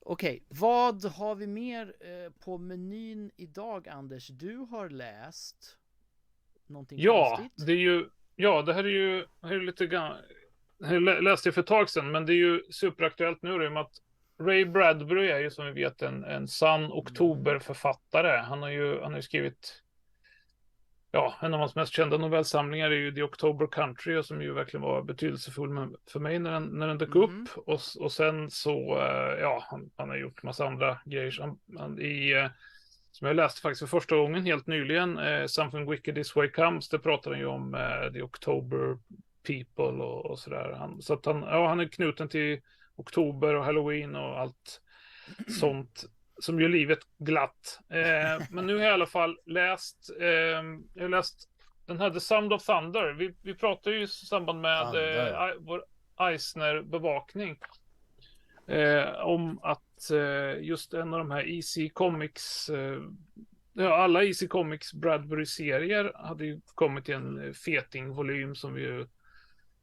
[0.00, 0.44] okej.
[0.48, 4.28] Vad har vi mer eh, på menyn idag, Anders?
[4.28, 5.76] Du har läst
[6.66, 7.66] någonting Ja, konstigt?
[7.66, 10.16] det är ju, ja, det här är ju, här är lite grann,
[11.24, 13.80] läste jag för ett tag sedan, men det är ju superaktuellt nu i och med
[13.82, 14.02] att
[14.40, 18.36] Ray Bradbury är ju som vi vet en, en sann oktoberförfattare.
[18.38, 19.82] Han har ju, han har ju skrivit,
[21.12, 24.82] ja, en av hans mest kända novellsamlingar är ju The October Country, som ju verkligen
[24.82, 27.22] var betydelsefull för mig när den, när den dök Mhm.
[27.22, 27.48] upp.
[27.68, 31.36] Och, och sen så, eh, ja, han, han har gjort massa andra grejer.
[31.40, 32.48] Han, han, i, eh,
[33.12, 36.88] som jag läste faktiskt för första gången helt nyligen, eh, Something Wicked This Way Comes,
[36.88, 38.98] det pratar han ju om eh, The October
[39.46, 40.74] People och, och sådär.
[40.78, 42.60] Han, så att han, ja, han är knuten till
[43.00, 44.80] oktober och halloween och allt
[45.60, 46.04] sånt
[46.40, 47.80] som gör livet glatt.
[47.88, 50.26] Eh, men nu har jag i alla fall läst, eh,
[50.94, 51.48] jag har läst
[51.86, 53.12] den här The Sound of Thunder.
[53.12, 55.84] Vi, vi pratade ju i samband med eh, vår
[56.20, 57.56] Eisner-bevakning
[58.66, 63.02] eh, om att eh, just en av de här Easy Comics, eh,
[63.72, 69.06] ja, alla Easy Comics Bradbury-serier hade ju kommit i en feting-volym som vi ju,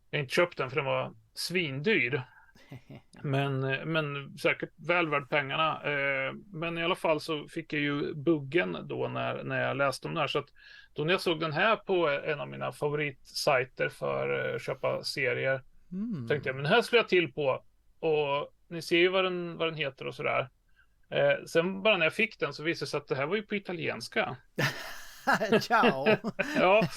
[0.09, 2.21] jag inte köpt den för den var svindyr.
[3.21, 3.59] Men,
[3.91, 5.81] men säkert väl värd pengarna.
[5.83, 10.07] Eh, men i alla fall så fick jag ju buggen då när, när jag läste
[10.07, 10.27] om det här.
[10.27, 10.49] Så att
[10.93, 15.03] då när jag såg den här på en av mina favoritsajter för att eh, köpa
[15.03, 15.61] serier.
[15.91, 16.27] Mm.
[16.27, 17.63] Tänkte jag, men den här slår jag till på.
[17.99, 20.49] Och ni ser ju vad den, vad den heter och sådär.
[21.09, 23.35] Eh, sen bara när jag fick den så visade det sig att det här var
[23.35, 24.37] ju på italienska.
[25.61, 26.07] Ciao!
[26.59, 26.87] ja.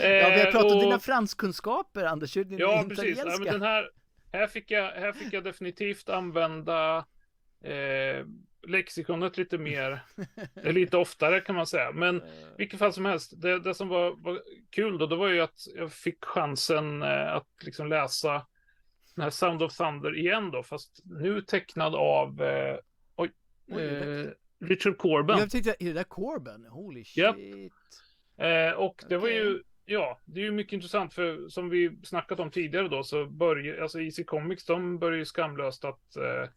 [0.00, 0.82] Eh, ja, vi har pratat om och...
[0.82, 2.32] dina franskunskaper Anders.
[2.32, 3.18] Din ja, precis.
[3.18, 3.90] Ja, men den här,
[4.32, 6.96] här fick jag, här fick jag definitivt använda
[7.64, 8.26] eh,
[8.68, 10.02] lexikonet lite mer,
[10.54, 11.92] lite oftare kan man säga.
[11.92, 12.22] Men i
[12.58, 15.66] vilket fall som helst, det, det som var, var, kul då, det var ju att
[15.76, 18.46] jag fick chansen eh, att liksom läsa
[19.14, 22.76] den här Sound of Thunder igen då, fast nu tecknad av eh,
[23.16, 23.30] oj,
[23.70, 25.38] eh, Richard Corben.
[25.38, 26.64] Jag tänkte, är det där Corben?
[26.64, 27.18] Holy shit.
[27.18, 27.36] Yep.
[28.36, 29.18] Eh, och det okay.
[29.18, 33.02] var ju ja, det är ju mycket intressant för som vi snackat om tidigare då
[33.02, 36.48] så börjar, alltså Easy Comics, de börjar ju skamlöst att eh,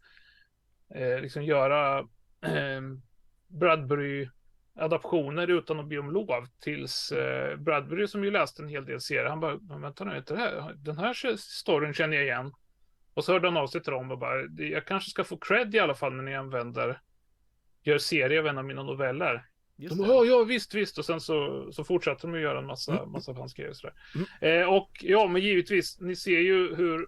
[1.01, 1.99] eh, liksom göra
[2.41, 2.81] eh,
[3.47, 4.29] Bradbury
[4.75, 9.01] adaptioner utan att be om lov tills eh, Bradbury som ju läste en hel del
[9.01, 12.53] serier, han bara, vänta nu, det här, den här storyn känner jag igen.
[13.13, 15.75] Och så hörde han av sig till dem och bara, jag kanske ska få cred
[15.75, 17.01] i alla fall när ni använder,
[17.83, 19.45] gör serie av en av mina noveller.
[19.77, 20.97] Just de, ja, ja, visst, visst.
[20.97, 23.11] Och sen så, så fortsätter de att göra en massa, mm.
[23.11, 23.93] massa och sådär.
[24.15, 24.61] Mm.
[24.61, 27.07] Eh, och ja, men givetvis, ni ser ju hur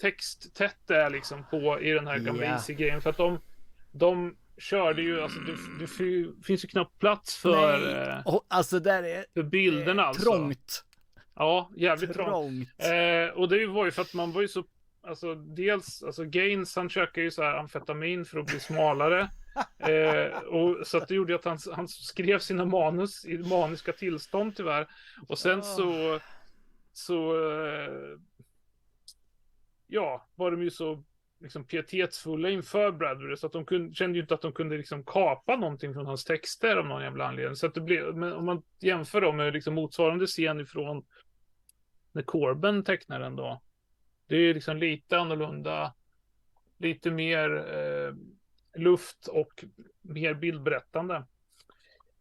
[0.00, 2.54] texttätt det är liksom på i den här gamla yeah.
[2.54, 3.00] Easy-grejen.
[3.00, 3.40] För att de,
[3.92, 5.86] de körde ju, alltså det, det
[6.44, 8.22] finns ju knappt plats för, Nej.
[8.24, 10.22] Oh, alltså där är, för bilderna eh, alltså.
[10.22, 10.84] Trångt.
[11.34, 12.28] Ja, jävligt trångt.
[12.28, 12.68] trångt.
[12.78, 14.64] Eh, och det var ju för att man var ju så,
[15.02, 19.30] alltså dels, alltså Gaines han käkade ju så här amfetamin för att bli smalare
[19.78, 24.56] eh, och, så att det gjorde att han, han skrev sina manus i maniska tillstånd
[24.56, 24.86] tyvärr.
[25.28, 26.20] Och sen så,
[26.92, 28.18] så eh,
[29.86, 31.02] ja, var de ju så
[31.40, 35.04] liksom pietetsfulla inför Bradbury så att de kunde, kände ju inte att de kunde liksom
[35.04, 37.56] kapa någonting från hans texter av någon jävla anledning.
[37.56, 41.04] Så att det blev, men om man jämför då med liksom motsvarande scen ifrån
[42.12, 43.62] när Corben tecknar den då.
[44.26, 45.94] Det är liksom lite annorlunda,
[46.78, 48.14] lite mer eh,
[48.76, 49.64] luft och
[50.02, 51.14] mer bildberättande.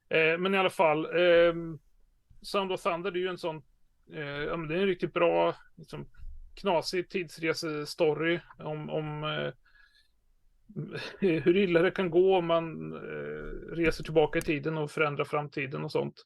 [0.10, 1.53] Eh, men i alla fall, eh,
[2.41, 3.63] Sound of Thunder det är ju en sån,
[4.13, 6.07] eh, ja, men det är en riktigt bra, liksom,
[6.55, 9.53] knasig tidsresestory om, om eh,
[11.19, 15.83] hur illa det kan gå om man eh, reser tillbaka i tiden och förändrar framtiden
[15.83, 16.23] och sånt.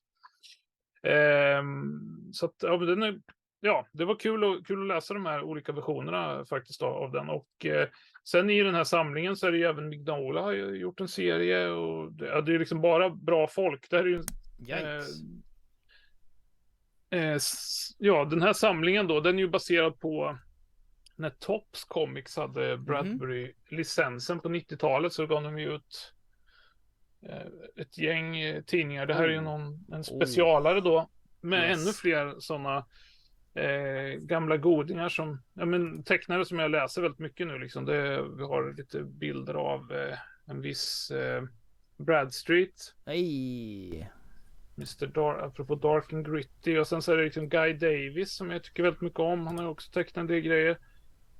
[1.04, 2.00] Ehm,
[2.34, 3.22] så att, ja, men den är,
[3.62, 7.12] ja, det var kul, och, kul att läsa de här olika versionerna faktiskt då, av
[7.12, 7.30] den.
[7.30, 7.88] Och eh,
[8.24, 11.08] Sen i den här samlingen så är det ju även Mignola har ju gjort en
[11.08, 13.90] serie och det, ja, det är liksom bara bra folk.
[13.90, 14.24] Det här är ju...
[14.70, 15.04] Eh,
[17.20, 17.40] eh,
[17.98, 20.38] ja, den här samlingen då, den är ju baserad på
[21.16, 22.86] när Tops Comics hade mhm.
[22.86, 26.14] Bradbury-licensen på 90-talet så gav de ju ut
[27.26, 29.06] eh, ett gäng eh, tidningar.
[29.06, 31.10] Det här är ju någon, en specialare då
[31.42, 31.82] med yes.
[31.82, 32.86] ännu fler sådana
[33.54, 37.86] eh, gamla godingar som, ja men tecknare som jag läser väldigt mycket nu liksom.
[37.86, 41.44] Det, vi har lite bilder av eh, en viss eh,
[41.98, 42.96] Bradstreet.
[43.06, 44.10] Nej.
[44.78, 45.08] Mr.
[45.08, 48.64] Dar apropå Dark and Gritty och sen så är det liksom Guy Davis som jag
[48.64, 49.48] tycker väldigt mycket om.
[49.48, 50.78] Han har också tecknat en del grejer.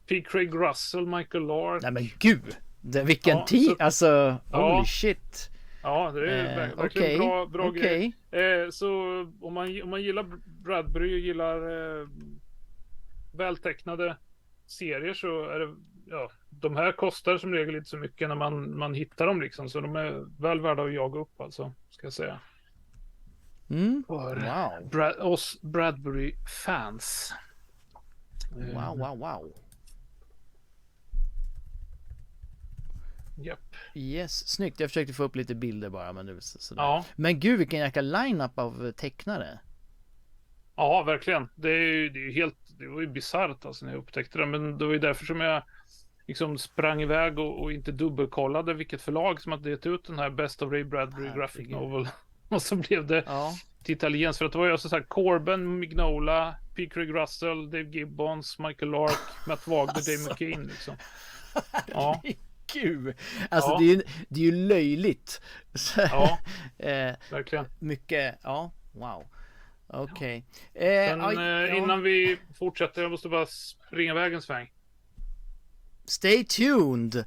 [0.08, 0.22] P.
[0.22, 1.82] Craig Russell, Michael Lark.
[1.82, 2.58] Nej men gud!
[2.82, 3.76] Det, vilken ja, tid!
[3.80, 4.86] Alltså, holy ja.
[4.88, 5.51] shit!
[5.84, 7.18] Ja, det är eh, verkligen okay.
[7.18, 7.82] bra, bra okay.
[7.82, 8.14] grej.
[8.32, 8.92] Eh, så
[9.42, 11.58] om man, om man gillar Bradbury och gillar
[12.02, 12.08] eh,
[13.34, 14.18] vältecknade
[14.66, 18.78] serier så är det, ja, de här kostar som regel inte så mycket när man,
[18.78, 19.70] man hittar dem liksom.
[19.70, 22.40] Så de är väl värda att jaga upp alltså, ska jag säga.
[23.70, 24.04] Mm.
[24.08, 24.90] För wow.
[24.90, 27.34] Brad, oss Bradbury-fans.
[28.52, 29.54] Wow, wow, wow.
[33.44, 33.76] Japp.
[33.96, 34.80] Yes, snyggt.
[34.80, 36.82] Jag försökte få upp lite bilder bara men var sådär.
[36.84, 37.06] Ja.
[37.16, 39.60] Men gud vilken jäkla line-up av tecknare.
[40.76, 41.50] Ja, verkligen.
[41.56, 44.38] Det är ju, det är ju helt, det var ju bisarrt alltså när jag upptäckte
[44.38, 44.46] det.
[44.46, 45.64] Men det var ju därför som jag
[46.28, 50.30] liksom sprang iväg och, och inte dubbelkollade vilket förlag som hade gett ut den här
[50.30, 52.08] Best of Ray Bradbury ah, Graphic Novel.
[52.50, 53.54] och så blev det ja.
[53.84, 54.38] till italienskt.
[54.38, 56.90] För att det var ju alltså så här Corben, Mignola, P.
[56.90, 60.12] Craig Russell, Dave Gibbons, Michael Lark, Matt Wagner, alltså.
[60.12, 60.96] Dave McKean liksom.
[61.88, 62.22] Ja.
[62.74, 63.16] Gud!
[63.50, 63.78] Alltså ja.
[63.80, 65.42] det, är ju, det är ju löjligt.
[65.98, 66.40] Ja,
[66.78, 67.66] eh, verkligen.
[67.80, 69.26] Mycket, ja, wow.
[69.88, 70.46] Okej.
[70.74, 70.88] Okay.
[70.88, 74.72] Eh, eh, innan vi fortsätter, jag måste bara springa iväg en sväng.
[76.06, 77.26] stay tuned!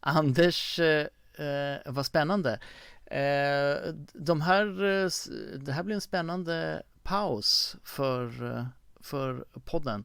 [0.00, 2.58] Anders, eh, eh vad spännande.
[3.06, 5.10] Eh, de här, eh,
[5.58, 8.30] det här blir en spännande paus för,
[9.00, 10.04] för podden.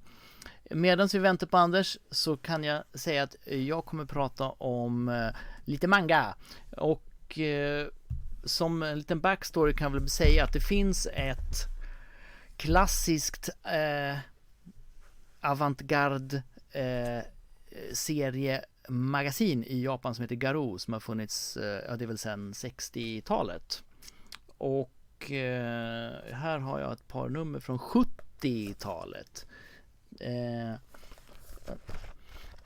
[0.70, 5.30] Medan vi väntar på Anders så kan jag säga att jag kommer prata om eh,
[5.66, 6.36] lite manga.
[6.78, 7.88] Och eh,
[8.44, 11.68] som en liten backstory kan jag väl säga att det finns ett
[12.58, 14.18] klassiskt eh,
[15.42, 17.24] avantgarde eh,
[17.94, 22.54] seriemagasin i Japan som heter Garou som har funnits, eh, ja det är väl sedan
[22.54, 23.84] 60-talet.
[24.58, 29.46] Och eh, här har jag ett par nummer från 70-talet.
[30.20, 30.74] Eh,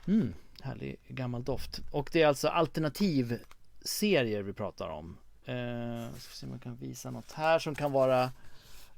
[0.06, 1.80] mm, härlig gammal doft.
[1.90, 5.16] Och det är alltså alternativserier vi pratar om.
[5.44, 8.30] Eh, ska se om jag kan visa något här som kan vara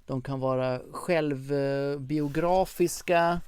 [0.07, 3.41] De kan vara självbiografiska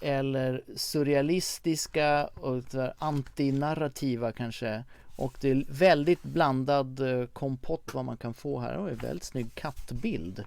[0.00, 2.62] Eller surrealistiska och
[2.98, 4.84] antinarrativa kanske
[5.16, 8.76] Och det är väldigt blandad eh, kompott vad man kan få här.
[8.76, 10.44] Och en väldigt snygg kattbild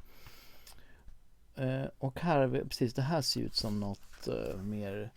[1.55, 5.11] Eh, och här, precis det här ser ut som något eh, mer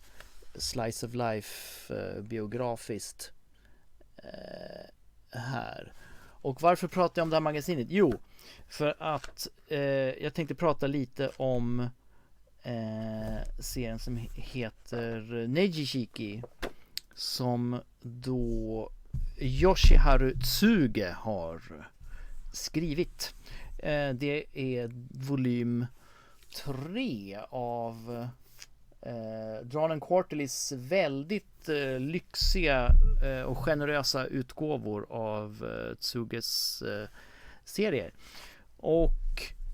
[0.55, 3.31] slice of life eh, biografiskt
[4.17, 4.89] eh,
[5.39, 5.93] här.
[6.41, 7.87] Och varför pratar jag om det här magasinet?
[7.89, 8.19] Jo,
[8.67, 9.79] för att eh,
[10.23, 11.79] jag tänkte prata lite om
[12.63, 16.43] eh, serien som heter Nejishiki
[17.15, 18.91] som då
[19.37, 21.61] Yoshiharu Tsuge har
[22.53, 23.35] skrivit.
[24.13, 24.91] det är
[25.27, 25.85] volym
[26.63, 28.27] tre av
[29.01, 32.89] eh, Drawn Quarterlys väldigt eh, lyxiga
[33.23, 37.07] eh, och generösa utgåvor av eh, Tsuges eh,
[37.63, 38.13] serier.
[38.77, 39.11] Och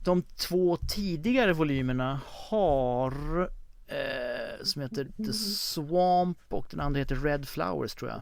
[0.03, 3.41] de två tidigare volymerna har
[3.87, 8.21] eh, som heter The Swamp och den andra heter Red Flowers tror jag.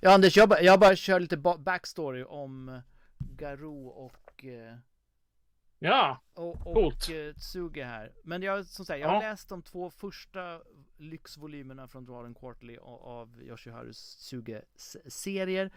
[0.00, 2.80] Ja Anders, jag, bara, jag bara kör lite backstory om
[3.18, 4.76] Garou och eh,
[5.78, 7.08] Ja, och, och coolt.
[7.08, 8.12] Eh, Tsuge här.
[8.24, 9.30] Men jag, som sagt, jag har ja.
[9.30, 10.62] läst de två första
[10.96, 15.70] lyxvolymerna från Drawn Quarterly av Yoshiharus Tsuge-serier.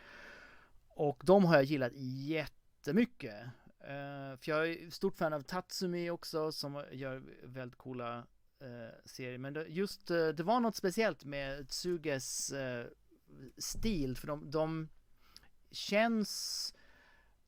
[0.87, 3.35] Och de har jag gillat jättemycket.
[3.83, 9.37] Uh, för jag är stort fan av Tatsumi också som gör väldigt coola uh, serier.
[9.37, 12.53] Men det, just uh, det var något speciellt med Tsuges
[13.57, 14.89] stil för de, de
[15.71, 16.73] känns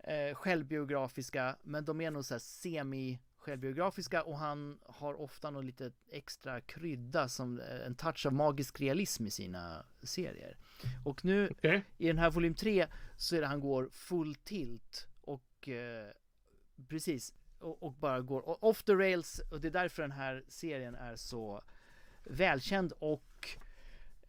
[0.04, 5.92] eh, självbiografiska, men de är nog så semi självbiografiska och han har ofta något lite
[6.12, 10.58] extra krydda som eh, en touch av magisk realism i sina serier.
[11.06, 11.82] Och nu okay.
[11.98, 12.88] i den här volym 3
[13.18, 16.08] så är det han går full tilt och eh,
[16.88, 20.96] precis och, och, bara går off the rails och det är därför den här serien
[20.96, 21.64] är så
[22.24, 23.50] välkänd och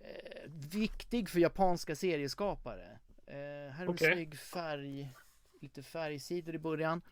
[0.00, 2.98] eh, viktig för japanska serieskapare.
[3.26, 3.34] Eh,
[3.72, 4.08] här är okay.
[4.08, 5.12] en snygg färg
[5.64, 7.02] lite färgsidor i början.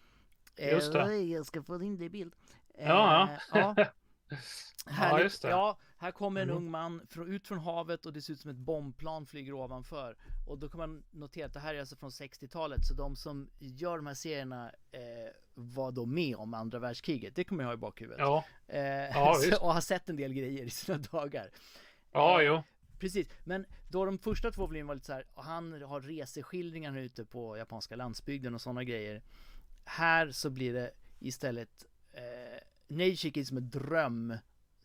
[0.57, 1.03] Just det.
[1.03, 2.35] Eh, jag ska få in det i bild.
[2.79, 3.29] Ja.
[3.31, 3.75] Eh, ja.
[4.87, 5.13] Härligt.
[5.13, 5.49] Ja, just det.
[5.49, 6.63] ja, här kommer en mm.
[6.63, 10.17] ung man ut från havet och det ser ut som ett bombplan flyger ovanför.
[10.47, 13.51] Och då kan man notera att det här är alltså från 60-talet, så de som
[13.59, 15.01] gör de här serierna eh,
[15.55, 17.37] var då med om andra världskriget.
[17.37, 18.21] Det kommer jag ha i bakhuvudet.
[18.21, 18.45] Ja.
[18.69, 21.51] Eh, ja, så, och har sett en del grejer i sina dagar.
[22.13, 22.63] Ja, eh, jo.
[23.03, 27.25] Precis, men då de första två volymerna var lite så här, han har reseskildringar ute
[27.25, 29.23] på japanska landsbygden och sådana grejer.
[29.85, 34.31] Här så blir det istället eh, Neijiki som en dröm.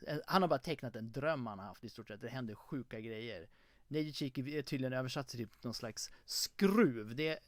[0.08, 2.22] Eh, han har bara tecknat en dröm han har haft i stort sett.
[2.22, 3.48] Det händer sjuka grejer.
[3.88, 7.16] Neijiki är tydligen översatt till typ någon slags skruv.
[7.16, 7.40] Det är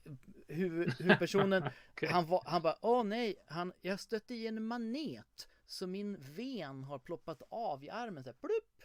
[0.47, 2.10] huvudpersonen, okay.
[2.10, 5.47] han, var, han bara, åh nej, han, jag stötte i en manet.
[5.65, 8.79] Så min ven har ploppat av i armen så här, plupp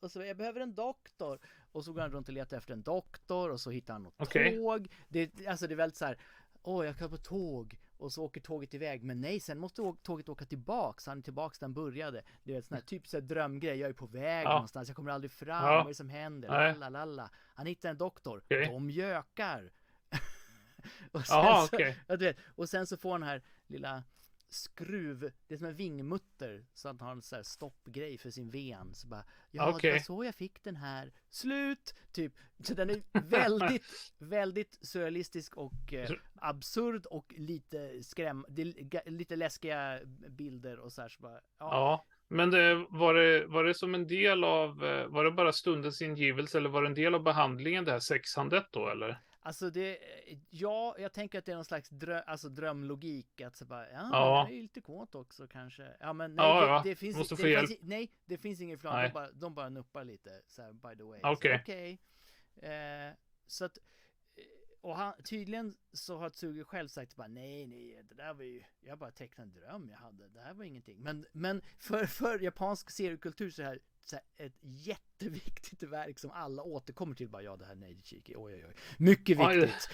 [0.00, 1.38] och så jag behöver en doktor.
[1.72, 4.20] Och så går han runt och letar efter en doktor och så hittar han något
[4.20, 4.56] okay.
[4.56, 4.88] tåg.
[5.08, 6.18] Det, alltså det är väldigt så här,
[6.62, 7.78] åh jag kan på tåg.
[7.98, 11.58] Och så åker tåget iväg, men nej sen måste tåget åka tillbaks, han är tillbaks
[11.58, 12.22] där han började.
[12.42, 14.52] Det är en sån här typ så här drömgrej, jag är på väg ja.
[14.52, 15.72] någonstans, jag kommer aldrig fram, ja.
[15.72, 16.48] vad är det som händer?
[16.48, 17.30] Lalalala.
[17.54, 18.66] Han hittar en doktor, okay.
[18.66, 19.72] de gökar.
[21.12, 21.94] och, sen Aha, så, okay.
[22.08, 24.02] vet, och sen så får han den här lilla
[24.56, 28.30] skruv, det är som en vingmutter så att han har en sån här stoppgrej för
[28.30, 29.90] sin ven så bara Ja okay.
[29.90, 31.94] det var så jag fick den här Slut!
[32.12, 32.32] Typ,
[32.64, 33.84] så den är väldigt,
[34.18, 38.46] väldigt surrealistisk och eh, absurd och lite skräm,
[39.06, 43.64] lite läskiga bilder och så här så bara Ja, ja men det, var, det, var
[43.64, 46.94] det som en del av, eh, var det bara stundens ingivelse eller var det en
[46.94, 49.20] del av behandlingen det här sexhandet då eller?
[49.46, 49.98] Alltså det,
[50.50, 54.08] ja, jag tänker att det är någon slags drö, alltså drömlogik att så bara, ja,
[54.12, 54.46] Ja.
[54.48, 55.96] det är lite kåt också kanske.
[56.00, 56.80] Ja, men nej, Ja, det, ja.
[56.84, 57.68] det finns, Måste det få hjälp.
[57.68, 58.94] finns, nej, det finns ingen plan.
[58.94, 59.08] Nej.
[59.08, 61.20] De bara, de bara nuppar lite så här, by the way.
[61.22, 61.58] Okej.
[61.58, 61.98] Så, okej.
[62.72, 63.14] Eh,
[63.46, 63.78] så att,
[64.34, 64.44] eh,
[64.80, 68.62] och han, tydligen så har Tsugi själv sagt bara nej, nej, det där var ju,
[68.80, 71.02] jag bara tecknade en dröm jag hade, det här var ingenting.
[71.02, 73.78] Men, men för, för japansk seriekultur så här,
[74.10, 78.00] så här, ett jätteviktigt verk som alla återkommer till bara ja det här är Neji
[78.04, 78.74] Chiki, oj oj oj.
[78.98, 79.60] Mycket Oj.
[79.60, 79.88] viktigt.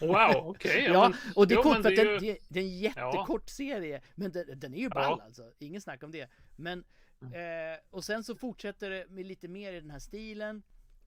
[0.00, 0.84] Wow, okej.
[0.84, 2.60] Ja, men- och det är jo, coolt för att det är den, ju- det, det
[2.60, 5.52] är en jättekort serie, men den, den är ju ball alltså.
[5.58, 6.30] Ingen snack om det.
[6.56, 6.84] Men,
[7.22, 7.72] Mm.
[7.72, 10.62] eh, och sen så fortsätter det med lite mer i den här stilen.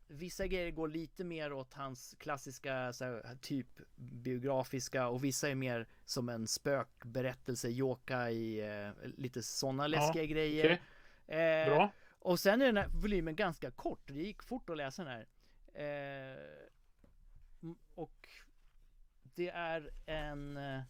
[0.07, 5.87] Vissa grejer går lite mer åt hans klassiska här, typ biografiska och vissa är mer
[6.05, 10.81] som en spökberättelse, yokai, eh, lite sådana läskiga grejer.
[11.27, 11.37] okej.
[11.39, 11.91] Eh, Bra.
[12.19, 14.01] Och sen är den här volymen ganska kort.
[14.07, 15.27] Det gick fort att läsa den här.
[15.73, 16.37] Eh,
[17.95, 18.29] och
[19.35, 20.57] det är en...
[20.57, 20.81] Eh,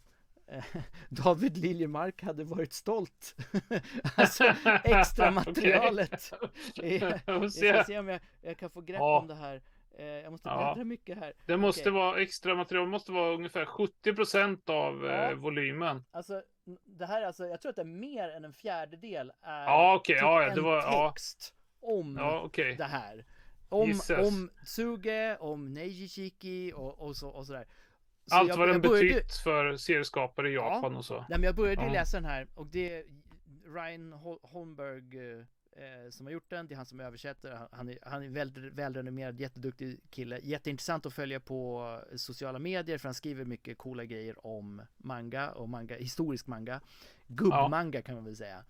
[1.08, 3.36] David Liljemark hade varit stolt.
[4.14, 4.44] alltså
[4.84, 6.32] extra materialet.
[6.74, 9.20] Jag ska se om jag, jag kan få grepp Ja.
[9.20, 9.62] om det här.
[9.98, 10.72] Eh, jag måste Ja.
[10.74, 11.32] bläddra mycket här.
[11.46, 11.92] Det måste Okej.
[11.92, 15.30] vara extra material, måste vara ungefär 70% av Ja.
[15.30, 16.04] eh, volymen.
[16.10, 16.42] Alltså,
[16.84, 19.94] det här är alltså, jag tror att det är mer än en fjärdedel är Ja,
[19.94, 21.10] okej, typ ja, ja, en det var- ja.
[21.10, 22.74] text om Ja, okej.
[22.76, 23.24] det här.
[23.68, 27.66] Om, om Tsuge, om Neji Shiki och, och, så, och sådär.
[28.26, 30.74] Så Allt jag- vad den började- betytt för serieskapare i Ja.
[30.74, 31.14] Japan och så.
[31.14, 31.92] Nej men jag började Ja.
[31.92, 33.04] läsa den här och det är
[33.74, 35.46] Ryan Hol- Holmberg
[35.76, 38.72] eh, som har gjort den, det är han som översätter, Han- är, han är väldigt
[38.72, 44.46] välrenommerad, jätteduktig kille, jätteintressant att följa på sociala medier för han skriver mycket coola grejer
[44.46, 46.80] om manga och manga, historisk manga,
[47.26, 48.64] gubbmanga kan man väl säga.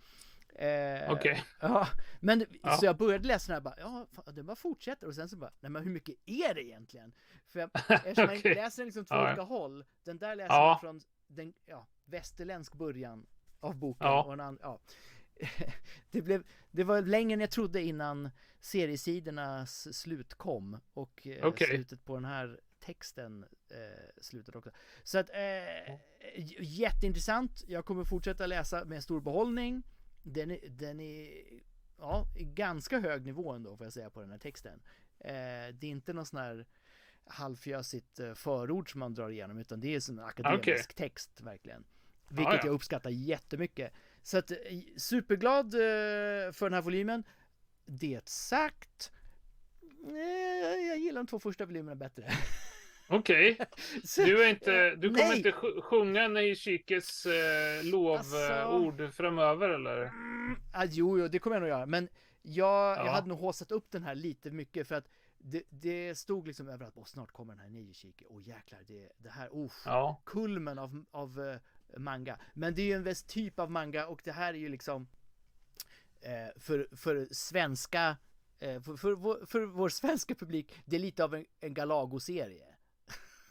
[0.55, 1.45] Eh, Okej.
[1.61, 1.89] Ja,
[2.21, 2.77] men Ja.
[2.77, 5.51] så jag började läsa den här bara, ja, den bara fortsätter och sen så bara,
[5.61, 7.13] nej men hur mycket är det egentligen?
[7.49, 8.55] För jag, eftersom man Okej.
[8.55, 9.29] läser den liksom två Ja, ja.
[9.29, 10.67] olika håll, den där läser Ja.
[10.67, 13.27] man från den, ja, västerländsk början
[13.61, 14.23] av boken Ja.
[14.25, 14.81] och en annan, ja.
[16.11, 18.30] Det, blev, det var längre än jag trodde innan
[18.61, 21.66] seriesidornas slut kom och eh, Okej.
[21.66, 24.70] slutet på den här texten eh, slutade också.
[25.03, 25.95] Så att, eh,
[26.61, 27.64] jätteintressant.
[27.66, 29.82] Jag kommer fortsätta läsa med stor behållning.
[30.22, 31.30] Den är, den är
[31.99, 34.80] ja, i ganska hög nivå ändå får jag säga på den här texten.
[35.18, 35.32] Eh,
[35.74, 36.66] det är inte någon sån här
[37.24, 40.84] halvfjösigt eh, förord som man drar igenom utan det är en akademisk Okej.
[40.97, 41.84] text verkligen.
[42.28, 42.61] Vilket ja.
[42.64, 43.93] jag uppskattar jättemycket.
[44.23, 44.57] Så att eh,
[44.97, 45.79] superglad eh,
[46.53, 47.25] för den här volymen.
[47.87, 49.12] Det sagt,
[50.07, 52.25] eh, jag gillar de två första volymerna bättre.
[53.09, 53.59] Okej.
[54.05, 55.37] Så- Du, är inte, du kommer Nej.
[55.37, 58.18] inte sj- sjunga Neishikes eh, lovord
[59.01, 60.03] Alltså- framöver eller?
[60.03, 61.87] Mm, ah, jo, jo, det kommer jag nog göra.
[61.87, 62.09] Men
[62.43, 63.11] jag, jag Ja.
[63.11, 65.09] hade nog håsat upp den här lite mycket för att
[65.39, 69.29] det, det stod liksom överallt, åh snart kommer den här Neji-Shiki, åh jäklar, det, det
[69.31, 70.23] här, oh, Ja.
[70.27, 71.59] kulmen av, av
[71.97, 72.38] manga.
[72.55, 75.09] Men det är ju en viss typ av manga och det här är ju liksom
[76.20, 78.16] eh, för, för svenska,
[78.61, 82.66] eh, för, för, vår, för vår svenska publik, det är lite av en, en Galago-serie.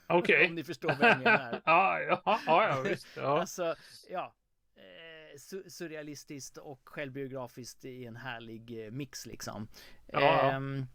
[0.07, 0.47] Okej.
[0.47, 1.61] Om ni förstår vad jag menar.
[1.65, 3.07] ja, ja, ja, visst.
[3.15, 3.21] Ja.
[3.39, 3.75] Alltså,
[4.09, 4.35] ja.
[4.75, 9.67] eh, su- Surrealistiskt och självbiografiskt i en härlig mix liksom.
[10.05, 10.51] Ja, ja.
[10.51, 10.85] Ehm,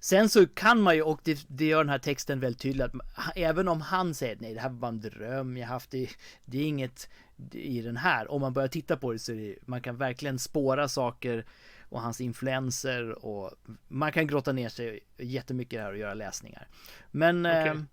[0.00, 2.92] sen så kan man ju, och det, det gör den här texten väldigt tydligt, att
[3.36, 6.10] även om han säger nej det här var en dröm jag haft, det,
[6.44, 7.08] det är inget
[7.52, 8.30] i den här.
[8.30, 11.44] Om man börjar titta på det så är det, man kan verkligen spåra saker
[11.88, 13.50] och hans influenser och
[13.88, 16.68] man kan grotta ner sig jättemycket här och göra läsningar.
[17.10, 17.86] Men ehm,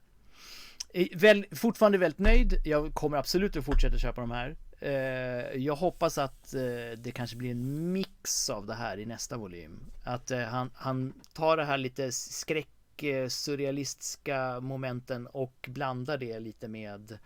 [0.93, 2.61] är Väl, fortfarande väldigt nöjd.
[2.65, 4.55] Jag kommer absolut att fortsätta köpa de här.
[4.80, 6.61] Eh, jag hoppas att eh,
[6.97, 9.80] det kanske blir en mix av det här i nästa volym.
[10.03, 12.69] Att eh, han, han tar det här lite skräck,
[13.30, 17.19] surrealistiska momenten och blandar det lite med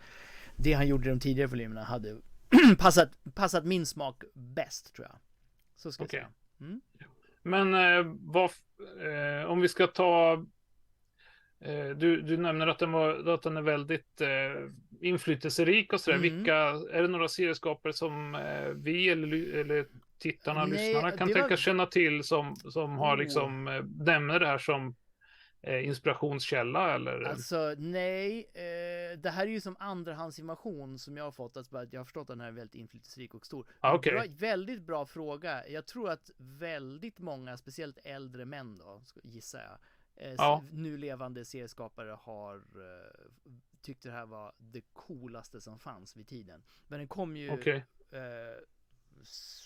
[0.56, 2.16] det han gjorde i de tidigare volymerna hade
[2.78, 5.18] passat, passat min smak bäst tror jag.
[5.76, 6.20] Så ska Okej.
[6.20, 6.70] jag säga.
[6.70, 6.80] Mm.
[7.42, 8.50] Men eh, vad,
[9.00, 10.44] eh, om vi ska ta...
[11.64, 14.28] Eh, du, du nämner att den, var, att den är väldigt eh,
[15.00, 16.18] inflytelserik och sådär.
[16.18, 16.36] Mm.
[16.36, 16.54] Vilka,
[16.92, 19.86] är det några serieskapare som eh, vi eller, eller
[20.18, 23.18] tittarna, Nej, lyssnarna kan tänka var- känna till som, som har Oh.
[23.18, 24.94] liksom eh, nämner det här som
[25.62, 27.22] eh, inspirationskälla eller?
[27.22, 32.00] Alltså nej, eh, det här är ju som andrahandsinformation som jag har fått, att jag
[32.00, 33.66] har förstått att den här är väldigt inflytelserik och stor.
[33.80, 34.12] Ah, okej.
[34.12, 35.68] bra, väldigt bra fråga.
[35.68, 39.78] Jag tror att väldigt många, speciellt äldre män då, gissar jag,
[40.14, 40.62] Ja.
[40.64, 43.26] s- nu levande serieskapare har eh,
[43.80, 46.64] tyckt det här var det coolaste som fanns vid tiden.
[46.88, 48.20] Men den kom ju Okej, eh,
[49.22, 49.62] s-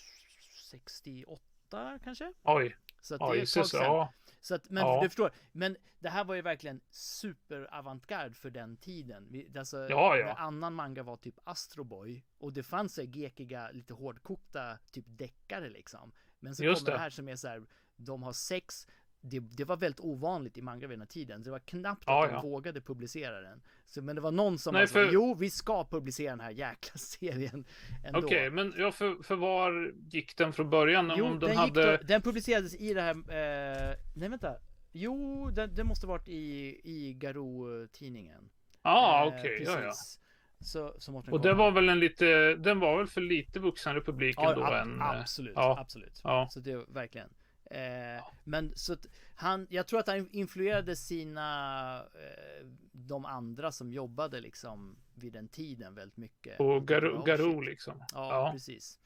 [0.71, 2.33] 68 kanske?
[2.43, 3.83] oj, Så att det är oj, ett tag så, sedan.
[3.83, 4.13] ja.
[4.41, 5.01] Så att, men Ja.
[5.03, 9.45] du förstår, men det här var ju verkligen superavantgard för den tiden.
[9.57, 10.33] Alltså, Ja, ja.
[10.33, 15.05] Annan manga var typ Astro Boy och det fanns så här gekiga, lite hårdkokta typ
[15.07, 16.11] deckare liksom.
[16.39, 17.01] Men så Just kommer det det.
[17.01, 18.87] här som är så här, de har sex,
[19.21, 21.43] det, det var väldigt ovanligt i manga vid den här tiden.
[21.43, 22.41] Det var knappt Ja, att de ja.
[22.41, 23.61] vågade publicera den.
[23.85, 26.91] Så, men det var någon som Nej, för- jo vi ska publicera den här jäkla
[26.97, 27.65] serien.
[28.13, 31.11] Okej, men ja, för, för var gick den från början?
[31.17, 31.97] Jo, Om den, den hade...
[31.97, 34.55] då, den publicerades i det här, eh, nej vänta.
[34.91, 38.49] Jo, den, den måste varit i, i Garou-tidningen.
[38.83, 39.77] Ja, ah, Eh, okej, ja, ja.
[39.87, 40.19] precis.
[40.59, 40.93] Så,
[41.31, 44.61] Och det var väl en lite, den var väl för lite vuxen republiken ja, då
[44.63, 45.01] ab- än...
[45.01, 45.77] absolut, ja.
[45.79, 46.21] absolut.
[46.23, 46.47] Ja.
[46.51, 47.29] Så det verkligen.
[47.71, 49.05] Eh, men så att
[49.35, 55.47] han, jag tror att han influerade sina, eh, de andra som jobbade liksom vid den
[55.47, 56.59] tiden väldigt mycket.
[56.59, 57.97] Och Garou, liksom.
[58.13, 58.51] Ja, Ja.
[58.51, 58.99] precis.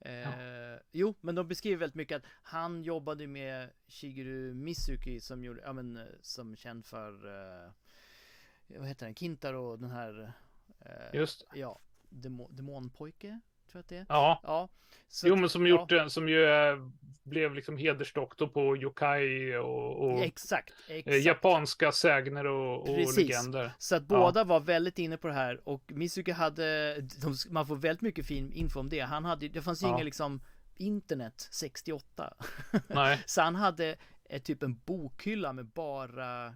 [0.00, 0.28] Eh,
[0.92, 5.72] Jo, men de beskriver väldigt mycket att han jobbade med Shigeru Mizuki som gjorde, ja
[5.72, 7.70] men eh, som känd för, eh,
[8.66, 10.32] vad heter den, Kintaro, den här,
[10.80, 14.06] eh, Just ja, demo, demonpojke, tror jag att det är.
[14.08, 14.40] Ja.
[14.42, 14.68] Ja.
[15.08, 16.76] Så Jo, men som ja, gjort den, som ju eh,
[17.22, 21.24] blev liksom hedersdoktor på yokai och, och Exakt, eh, exakt.
[21.24, 23.16] japanska sägner och, och Precis.
[23.16, 23.72] legender.
[23.78, 27.76] Så att båda var väldigt inne på det här och Mizuki hade, de, man får
[27.76, 29.00] väldigt mycket fin info om det.
[29.00, 29.94] Han hade, det fanns ju Ja.
[29.94, 30.40] inget liksom
[30.76, 32.34] internet 68.
[32.86, 33.96] Nej, Så han hade
[34.30, 36.54] eh, typ en bokhylla med bara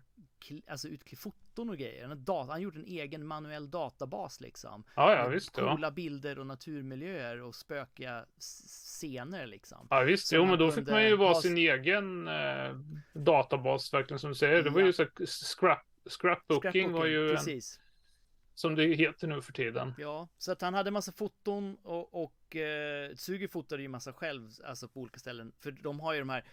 [0.69, 1.21] alltså utklipp
[1.53, 2.05] foton och grejer.
[2.05, 4.85] En dat- han gjorde en egen manuell databas liksom.
[4.97, 5.57] ja, ja visst.
[5.57, 5.71] Ja.
[5.75, 9.87] Coola bilder och naturmiljöer och spökiga scener liksom.
[9.91, 12.75] Ja visst, som jo men då fick man ju vara sin egen eh,
[13.13, 14.63] databas verkligen som du säger.
[14.63, 14.93] Det var ju Ja.
[14.93, 15.79] så här, scrap,
[16.21, 17.81] scrapbooking var ju en, precis.
[18.55, 19.95] som det heter nu för tiden.
[19.99, 24.51] Ja, så att han hade massa foton och, och eh, Tsugi fotade ju massa själv,
[24.65, 25.53] alltså på olika ställen.
[25.61, 26.45] För de har ju de här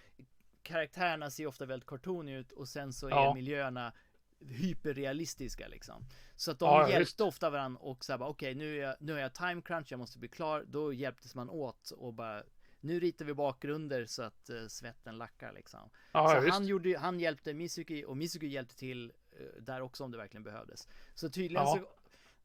[0.64, 3.34] karaktärerna ser ju ofta väldigt cartoony ut och sen så är Ja.
[3.34, 3.94] miljöerna
[4.40, 6.06] hyperrealistiska liksom.
[6.36, 7.22] Så att de Ja, hjälpte visst.
[7.22, 9.92] ofta varandra och så här bara okej nu är jag, nu är jag time crunch,
[9.92, 10.64] jag måste bli klar.
[10.68, 12.44] Då hjälptes man åt och bara
[12.82, 15.90] nu ritar vi bakgrunder så att eh, svetten lackar liksom.
[16.12, 20.12] Ja, så han, gjorde, han hjälpte Mizuki och Mizuki hjälpte till eh, där också om
[20.12, 20.88] det verkligen behövdes.
[21.16, 21.90] Så tydligen så,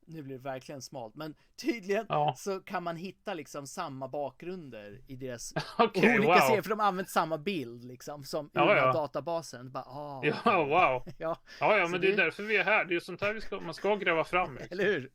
[0.06, 5.00] nu blir det verkligen smalt, men tydligen Ja, så kan man hitta liksom samma bakgrunder
[5.06, 6.38] i deras okej, olika wow.
[6.40, 8.92] serier, för de har använt samma bild liksom som ur Ja, här ja.
[8.92, 9.72] databasen.
[9.72, 11.14] Bara, ah, Ja, wow.
[11.18, 12.84] ja, Ja, ja, men det är det- därför vi är här.
[12.84, 14.54] Det är sånt här vi ska, man ska gräva fram.
[14.54, 14.68] Liksom.
[14.78, 15.10] eller hur?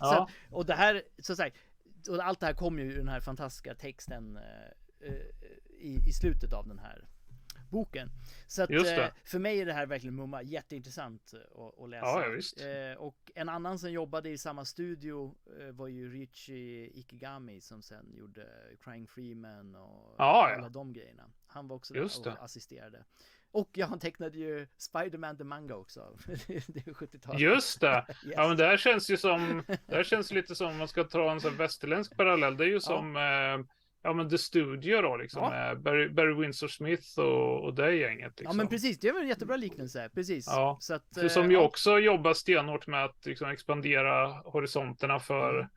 [0.00, 1.56] Ja, att, och det här, så sagt,
[2.10, 5.14] och allt det här kommer ju ur den här fantastiska texten eh, eh,
[5.80, 7.04] i, i slutet av den här
[7.72, 8.10] boken.
[8.46, 12.06] Så att eh, för mig är det här verkligen mumma jätteintressant eh, att, att läsa.
[12.06, 12.90] Ja, ja.
[12.90, 15.34] Eh, och en annan som jobbade i samma studio
[15.72, 18.46] var ju Richie Ikigami som sen gjorde
[18.84, 20.56] Crying Freeman och Ja, ja.
[20.56, 21.32] alla de grejerna.
[21.46, 23.04] Han var också Just där och assisterade.
[23.52, 26.18] Och ja, han tecknade ju Spider-Man the Manga också.
[26.66, 27.40] det är 70-talet.
[27.40, 28.06] just det.
[28.08, 28.34] Yes.
[28.36, 31.04] Ja, men det här känns ju som, det här känns lite som, om man ska
[31.04, 35.16] ta en sån västerländsk parallell, det är ju som, eh, ja men The Studio då
[35.16, 35.50] liksom, Ja.
[35.50, 38.32] med Barry, Barry Windsor Smith och, och det gänget.
[38.40, 38.46] Liksom.
[38.46, 40.46] Ja men precis, det är väl en jättebra liknelse, precis.
[40.46, 41.62] Ja, Så att, För eh, som ju ja.
[41.62, 45.68] också jobbar stenhårt med att liksom expandera horisonterna för Mm.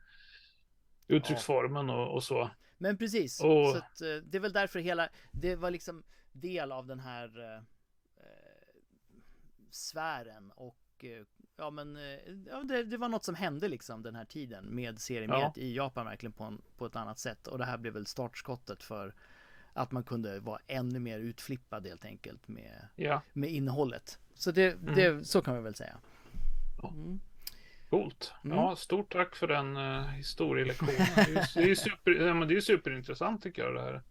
[1.08, 2.50] uttrycksformen och, och så.
[2.78, 6.02] Men precis, Och- så att, eh, det är väl därför hela, det var liksom
[6.32, 7.62] del av den här eh, eh,
[9.70, 11.22] sfären och eh,
[11.56, 12.02] ja men eh,
[12.46, 15.62] ja, det, det var något som hände liksom den här tiden med seriemediet Ja.
[15.62, 18.82] i Japan verkligen på, en, på ett annat sätt och det här blev väl startskottet
[18.82, 19.14] för
[19.72, 24.18] att man kunde vara ännu mer utflippad helt enkelt med, Ja, med innehållet.
[24.34, 25.98] Så det, det, så kan man väl säga.
[26.82, 27.20] Mm.
[27.90, 28.32] coolt.
[28.44, 28.56] Mm.
[28.56, 31.06] Ja, stort tack för den uh, historielektionen.
[31.54, 34.02] Det är ju, super, det är superintressant tycker jag det här.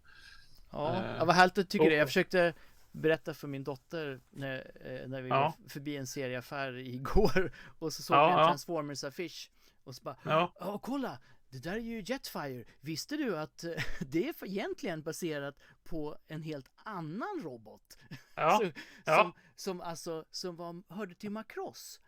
[0.72, 1.96] Ja, ja vad härligt att tycker och- det.
[1.96, 2.54] Jag försökte
[2.96, 5.54] berätta för min dotter när, eh, när vi Ja.
[5.60, 8.48] var förbi en serieaffär igår och så såg Ja, vi en ja.
[8.48, 9.50] Transformers-affisch
[9.84, 11.18] och så bara Ja, Ja, kolla!
[11.50, 12.64] Det där är ju Jetfire.
[12.80, 13.70] Visste du att eh,
[14.00, 17.98] det är egentligen baserat på en helt annan robot?
[18.34, 18.70] ja, Så,
[19.04, 19.22] ja.
[19.22, 22.00] Som, som alltså, som var, hörde till Macross.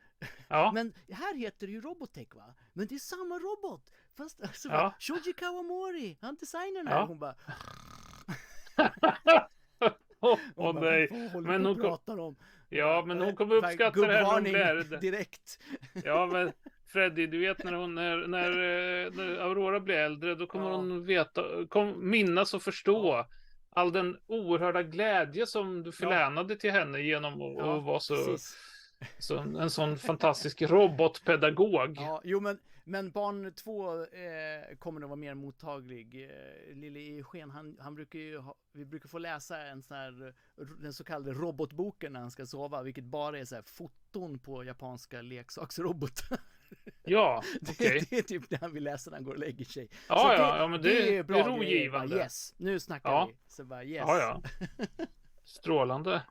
[0.49, 0.71] ja.
[0.75, 2.55] Men här heter det ju Robotech va?
[2.73, 3.91] Men det är samma robot!
[4.17, 4.95] Fast alltså, Ja.
[5.01, 6.95] Shoji Kawamori, han designern här.
[6.97, 7.05] Ja.
[7.07, 7.35] Hon bara,
[10.57, 11.09] Hon bara, nej.
[11.11, 12.37] "Vad håller Men hon pratar om?
[12.69, 14.45] Ja, men hon kommer uppskatta det här hon
[15.01, 15.59] direkt.
[16.05, 16.53] Ja, men
[16.93, 20.77] Freddy, du vet när, hon, när, när, eh, när Aurora blir äldre, då kommer Ja.
[20.77, 23.27] hon veta, kom, minnas och förstå
[23.71, 28.15] all den oerhörda glädje som du förlänade till henne genom att Ja, vara så.
[29.19, 31.97] Så en, en sån fantastisk robotpedagog.
[32.01, 32.59] Ja, jo men,
[32.89, 36.25] men barn två eh, kommer nog vara mer mottaglig.
[36.25, 40.35] Eh, Lille Eugen, han, han brukar ju ha, vi brukar få läsa en sån här,
[40.79, 44.65] den så kallade robotboken när han ska sova, vilket bara är så här foton på
[44.65, 46.41] japanska leksaksrobotar.
[47.03, 47.75] Ja, okej.
[47.75, 48.01] Okay.
[48.01, 49.89] Det, det, är typ det han vill läsa när han går och lägger sig.
[50.09, 52.15] Ja, det, ja, ja, men det, det är, bra det är rogivande.
[52.17, 53.27] Bara, yes, nu snackar ja.
[53.31, 53.37] vi.
[53.49, 54.05] Så bara yes.
[54.07, 54.43] Ja, ja.
[55.45, 56.23] Strålande.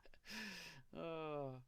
[0.93, 1.59] Uh,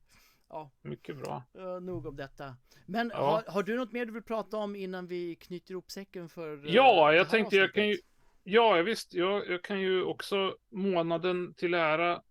[0.49, 0.71] ja.
[0.81, 1.43] Mycket bra.
[1.57, 2.55] Uh, nog om detta.
[2.85, 3.17] Men ja.
[3.17, 6.65] har, har, du något mer du vill prata om innan vi knyter ihop säcken för?
[6.65, 7.97] Uh, ja, jag tänkte jag kan ju.
[8.43, 9.13] Ja, visst.
[9.13, 12.21] Jag, jag kan ju också månaden till ära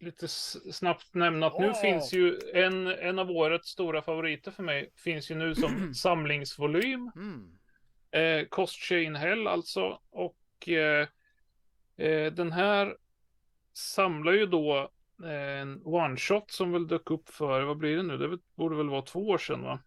[0.00, 1.60] lite snabbt nämna att oh.
[1.60, 5.94] nu finns ju en, en av årets stora favoriter för mig finns ju nu som
[5.94, 7.10] samlingsvolym.
[7.16, 7.58] Mm.
[8.10, 10.00] Eh, Cost Chain Hell alltså.
[10.10, 11.08] Och eh,
[11.96, 12.96] eh, den här
[13.72, 14.88] samlar ju då eh,
[15.24, 18.18] en one shot som väl dök upp för, vad blir det nu?
[18.18, 19.78] Det borde väl vara två år sedan va?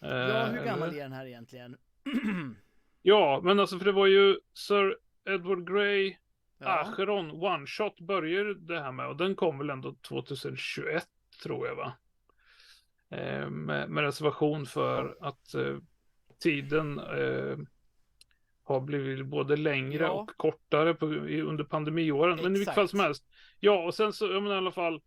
[0.00, 1.76] ja, hur gammal är den här egentligen?
[3.02, 6.16] ja, men alltså för det var ju Sir Edward Grey
[6.62, 6.80] Ja.
[6.80, 11.06] Acheron One Shot börjar det här med och den kom väl ändå 2021
[11.42, 11.92] tror jag va?
[13.10, 15.76] Eh, med, med, reservation för att eh,
[16.38, 17.56] tiden eh,
[18.74, 20.10] har blivit både längre ja.
[20.10, 22.32] och kortare på, under pandemiåren.
[22.32, 22.44] Exakt.
[22.44, 23.24] Men i vilket fall som helst.
[23.60, 25.00] Ja, och sen så, jag menar i alla fall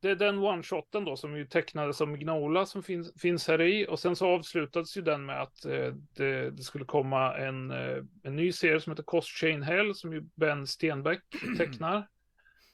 [0.00, 3.86] det är den one-shoten då som ju tecknades som Gnola som finns, finns här i.
[3.88, 8.04] Och sen så avslutades ju den med att eh, det, det, skulle komma en, eh,
[8.22, 11.22] en ny serie som heter Cost Chain Hell som ju Ben Stenbeck
[11.58, 12.08] tecknar.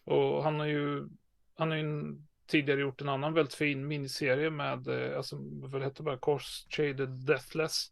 [0.04, 1.08] Och han har ju,
[1.54, 2.16] han har ju
[2.46, 7.26] tidigare gjort en annan väldigt fin miniserie med, eh, alltså vad hette bara Cost Shaded
[7.26, 7.86] Deathless.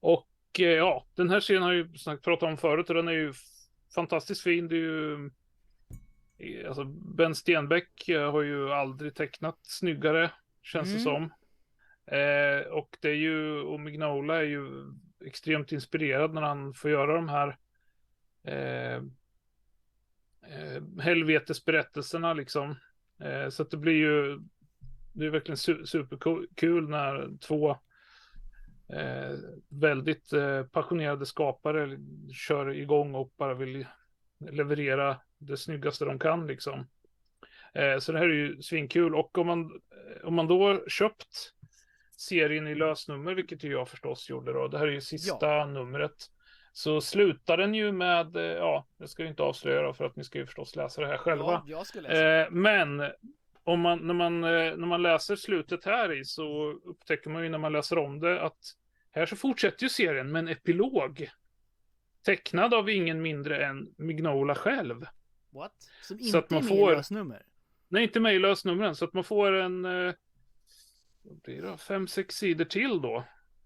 [0.00, 0.28] Och
[0.60, 1.88] eh, ja, den här serien har ju
[2.22, 3.32] pratat om förut och den är ju
[3.94, 4.68] fantastiskt fin.
[4.68, 5.30] Det är ju
[6.68, 10.30] Alltså Ben Stenbeck eh, har ju aldrig tecknat snyggare,
[10.62, 10.98] känns mm.
[10.98, 11.32] det som.
[12.06, 14.68] Eh, och det är ju, och Mignola är ju
[15.24, 17.56] extremt inspirerad när han får göra de här
[18.44, 18.96] eh,
[20.52, 22.76] eh, helvetesberättelserna liksom.
[23.20, 24.40] Eh, så att det blir ju,
[25.12, 27.78] det är verkligen su superkul när två
[28.88, 31.98] eh, väldigt eh, passionerade skapare
[32.32, 33.86] kör igång och bara vill
[34.50, 36.86] leverera det snyggaste de kan liksom.
[37.74, 39.80] Eh, så det här är ju svinkul och om man,
[40.24, 41.52] om man då köpt
[42.16, 45.66] serien i lösnummer, vilket ju jag förstås gjorde då, det här är ju sista ja.
[45.66, 46.30] numret.
[46.72, 50.16] Så slutar den ju med, eh, ja, det ska jag inte avslöja då, för att
[50.16, 51.62] ni ska ju förstås läsa det här själva.
[51.66, 51.84] Ja.
[52.14, 53.02] Eh, men
[53.66, 57.48] om man, när, man, eh, när man läser slutet här i så upptäcker man ju
[57.48, 58.58] när man läser om det att
[59.10, 61.30] här så fortsätter ju serien med en epilog.
[62.24, 65.06] Tecknad av ingen mindre än Mignola själv.
[65.50, 65.72] What?
[66.02, 66.92] Som inte så att man är med får...
[66.92, 67.46] i lösnummer?
[67.88, 68.96] Nej, inte med i lösnumren.
[68.96, 69.84] Så att man får en...
[69.84, 70.14] Eh,
[71.22, 71.78] vad blir det?
[71.78, 73.16] Fem, sex sidor till då.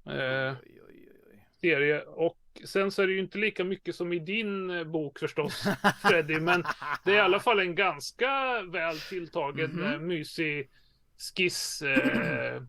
[0.06, 2.02] Eh, oj, oj, oj, serie.
[2.02, 5.64] Och sen så är det ju inte lika mycket som i din eh, bok förstås,
[6.02, 6.40] Freddy.
[6.40, 6.64] men
[7.04, 9.98] det är i alla fall en ganska väl tilltagen, mm -hmm.
[10.00, 10.70] mysig
[11.18, 11.82] skiss.
[11.82, 12.62] Eh,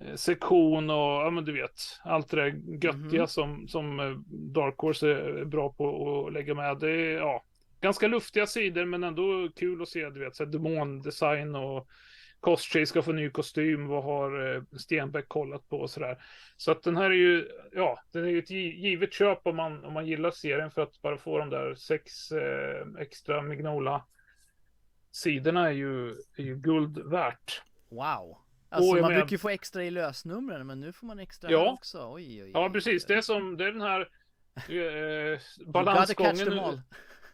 [0.00, 3.26] Eh, sektion och ja men du vet allt det där göttiga mm.
[3.26, 6.78] som, som eh, Dark Horse är bra på att lägga med.
[6.78, 7.44] Det är ja,
[7.80, 11.88] ganska luftiga sidor men ändå kul att se du vet så demondesign och
[12.42, 13.86] Costray ska få ny kostym.
[13.86, 16.22] Vad har eh, Stenbeck kollat på och sådär.
[16.56, 19.84] Så att den här är ju, ja, den är ju ett givet köp om man,
[19.84, 24.04] om man gillar serien för att bara få de där sex eh, extra Mignola
[25.12, 27.62] sidorna är ju, är ju guld värt.
[27.88, 28.38] Wow.
[28.68, 31.72] Alltså man brukar ju få extra i lösnumren men nu får man extra ja.
[31.72, 32.12] också.
[32.12, 32.50] Oj, oj, oj.
[32.54, 34.00] Ja precis, det är som, det är den här
[34.54, 36.82] eh, balansgången.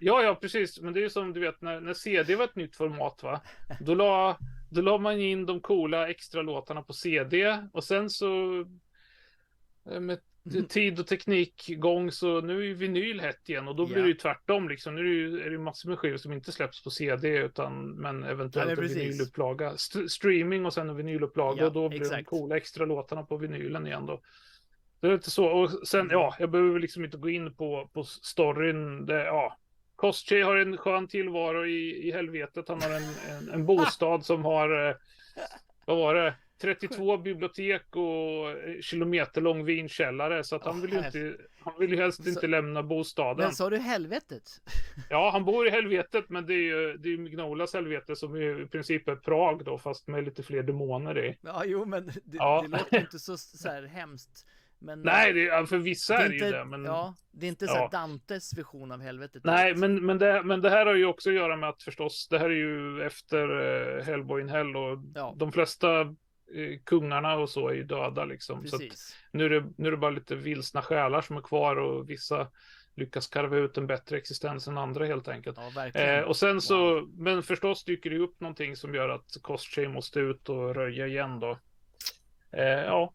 [0.00, 2.56] Ja, ja precis, men det är ju som du vet när, när CD var ett
[2.56, 3.40] nytt format va.
[3.80, 4.38] Då la,
[4.68, 8.60] då la man in de coola extra låtarna på CD och sen så
[9.90, 10.18] eh, med
[10.68, 14.04] tid och teknikgång så nu är ju vinyl hett igen och då blir yeah.
[14.04, 14.94] det ju tvärtom liksom.
[14.94, 17.90] Nu är det ju, är det massor med skivor som inte släpps på CD utan
[17.90, 19.70] men eventuellt ja, en vinylupplaga.
[19.72, 22.18] St streaming och sen en vinylupplaga ja, och då blir exakt.
[22.18, 24.20] de coola extra låtarna på vinylen igen då.
[25.00, 28.04] Det är lite så och sen ja, jag behöver liksom inte gå in på, på
[28.04, 29.06] storyn.
[29.06, 29.56] Det, ja,
[29.98, 32.68] Kostche har en skön tillvaro i, i helvetet.
[32.68, 34.96] Han har en, en, en bostad som har, eh,
[35.84, 36.34] vad var det?
[36.60, 38.46] 32 bibliotek och
[38.80, 42.82] kilometerlång vinkällare så att han vill ju inte Han vill ju helst så, inte lämna
[42.82, 43.44] bostaden.
[43.44, 44.42] Men sa du helvetet?
[45.10, 48.66] Ja, han bor i helvetet, men det är ju det är Mignolas helvete som i
[48.66, 51.36] princip är Prag då, fast med lite fler demoner i.
[51.40, 52.62] Ja, jo, men det, ja.
[52.62, 54.46] det låter inte så, så här hemskt
[54.80, 56.64] Men, Nej, det, ja, för vissa är, det är det ju inte, det.
[56.64, 56.84] Men...
[56.84, 57.88] ja, det är inte så Ja.
[57.92, 59.44] Dantes vision av helvetet.
[59.44, 59.80] Nej, direkt.
[59.80, 62.38] men, men, det, men det här har ju också att göra med att förstås, det
[62.38, 63.48] här är ju efter
[63.98, 65.34] eh, Hellboy in Hell och Ja.
[65.36, 68.66] de flesta eh, kungarna och så är ju döda liksom.
[68.66, 69.16] Så Precis.
[69.32, 72.48] nu, är det, nu är det bara lite vilsna själar som är kvar och vissa
[72.96, 75.58] lyckas karva ut en bättre existens än andra helt enkelt.
[75.74, 76.00] Ja.
[76.00, 80.20] Eh, och sen så, men förstås dyker det upp någonting som gör att Kostrey måste
[80.20, 81.58] ut och röja igen då.
[82.52, 83.14] Eh, ja,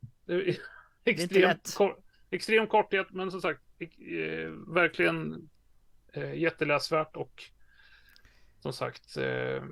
[1.48, 1.76] lätt.
[1.76, 1.98] kor,
[2.30, 5.50] extrem korthet, men som sagt, eh, verkligen
[6.14, 7.44] eh, jätteläsvärt och
[8.60, 9.64] som sagt, eh,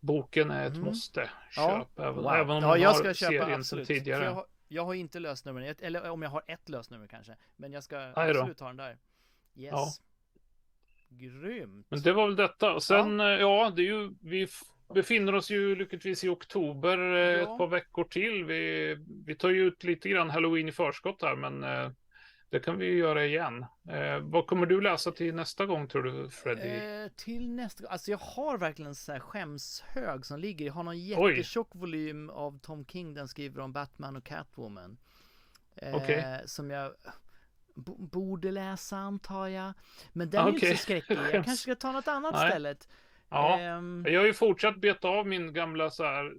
[0.00, 0.84] boken är ett Mm.
[0.84, 1.30] måste.
[1.56, 1.86] Ja.
[1.96, 2.32] Köp, även, Wow.
[2.32, 3.88] även om ja, man jag har ska köpa serien sedan absolut.
[3.88, 4.24] Tidigare.
[4.24, 7.36] Jag har, jag har inte lösnumren, Jag- eller om jag har ett lösnummer kanske.
[7.56, 8.90] Men jag ska absolut ha den där.
[8.90, 9.72] Yes.
[9.72, 9.88] Ja.
[11.08, 11.86] Grymt.
[11.90, 12.74] Men det var väl detta.
[12.74, 14.46] Och sen, ja, ja det är ju, vi
[14.94, 17.52] befinner oss ju lyckligtvis i oktober eh, Ja.
[17.52, 18.44] ett par veckor till.
[18.44, 21.90] Vi, vi tar ju ut lite grann halloween i förskott här, men eh,
[22.50, 23.66] det kan vi ju göra igen.
[23.88, 26.68] Eh, vad kommer du läsa till nästa gång tror du, Freddy?
[26.68, 30.66] Eh, till nästa Alltså jag har verkligen en sån här skämshög som ligger.
[30.66, 33.14] Jag har någon jättetjock volym av Tom King.
[33.14, 34.96] Den skriver om Batman och Catwoman.
[35.76, 36.42] Eh, Okej.
[36.46, 36.92] Som jag
[38.12, 39.72] borde läsa antar jag.
[40.12, 40.54] Men den är Okej.
[40.68, 41.18] inte så skräckig.
[41.32, 42.48] Jag kanske ska ta något annat Nej.
[42.48, 42.88] istället.
[43.34, 43.58] Ja.
[43.58, 46.32] Ehm, Jag har ju fortsatt beta av min gamla så här,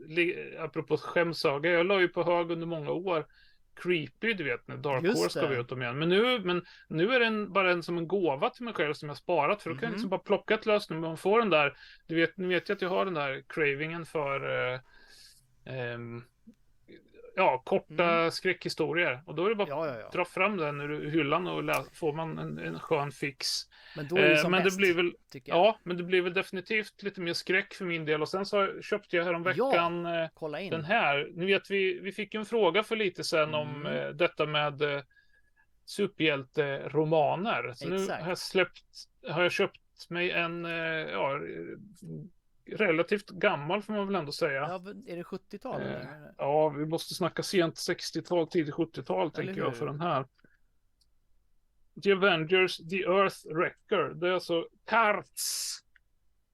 [0.60, 3.26] apropå skämsaga, jag la ju på hög under många år.
[3.84, 5.58] Creepy, du vet, när Dark Horse gav det.
[5.58, 6.00] ut dem igen.
[6.00, 9.10] Men nu, men nu är den bara en som en gåva till mig själv som
[9.10, 9.62] jag sparat.
[9.64, 9.94] För då kan jag Mhm.
[9.94, 11.78] liksom bara plocka ett lösenummer och få den där.
[12.08, 14.80] Du vet, ni vet ju att jag har den där cravingen för eh,
[15.66, 16.24] ehm,
[17.36, 19.22] ja, korta skräckhistorier.
[19.26, 19.78] Och då är det bara Mm.
[19.78, 20.10] ja, ja, att ja.
[20.20, 23.48] dra fram den ur hyllan och lä- får man en, en skön fix.
[23.96, 25.12] Men då är det Eh, som men bäst, det blir väl.
[25.44, 28.22] Ja, men det blir väl definitivt lite mer skräck för min del.
[28.22, 30.72] Och sen så köpte jag häromveckan eh, Kolla in.
[30.72, 31.28] den här.
[31.36, 33.98] Ni vet, vi, vi fick en fråga för lite sen om Mm.
[33.98, 35.02] eh, detta med eh,
[35.86, 37.74] superhjälteromaner.
[37.76, 38.22] Så nu Exakt.
[38.22, 38.84] har jag släppt,
[39.30, 40.72] har jag köpt mig en, eh,
[41.12, 41.40] ja,
[42.66, 44.54] relativt gammal får man väl ändå säga.
[44.62, 44.76] Ja,
[45.08, 45.82] är det 70-tal?
[45.82, 45.98] Eh?
[46.38, 49.62] Ja, vi måste snacka sent 60-tal, tidigt 70-tal tänker hur?
[49.62, 50.26] jag för den här.
[52.04, 54.14] The Avengers, The Earth Wrecker.
[54.14, 55.78] Det är alltså Karts.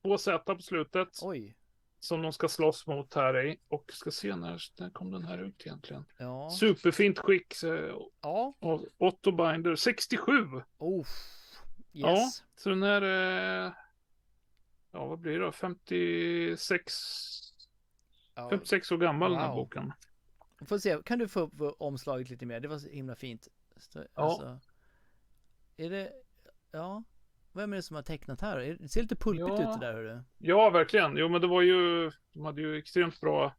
[0.03, 1.07] Två Z på slutet.
[1.21, 1.55] Oj.
[1.99, 3.59] Som de ska slåss mot här i.
[3.67, 6.05] Och ska se när, när kom den här ut egentligen.
[6.17, 6.49] Ja.
[6.49, 7.63] Superfint skick.
[7.63, 8.53] eh, Ja.
[8.97, 9.75] Otto Binder.
[9.75, 10.33] 67.
[10.77, 11.05] Oh.
[11.91, 12.11] Ja.
[12.17, 12.43] Yes.
[12.55, 13.01] Så den här.
[13.65, 13.71] Eh,
[14.91, 15.51] ja, vad blir det då?
[15.51, 16.93] 56.
[18.35, 18.49] Ja.
[18.49, 19.55] 56 år gammal den här Wow.
[19.55, 19.93] boken.
[20.65, 22.59] Får se, kan du få upp omslaget lite mer?
[22.59, 23.47] Det var så himla fint.
[23.77, 24.23] Så, Ja.
[24.23, 24.59] Alltså,
[25.77, 26.11] är det,
[26.71, 27.03] ja,
[27.53, 28.57] vem är det som har tecknat här?
[28.59, 29.73] Är- Det ser lite pulpigt Ja.
[29.73, 30.21] ut det där hörru.
[30.37, 31.17] Ja, verkligen.
[31.17, 33.53] Jo, men det var ju, de hade ju extremt bra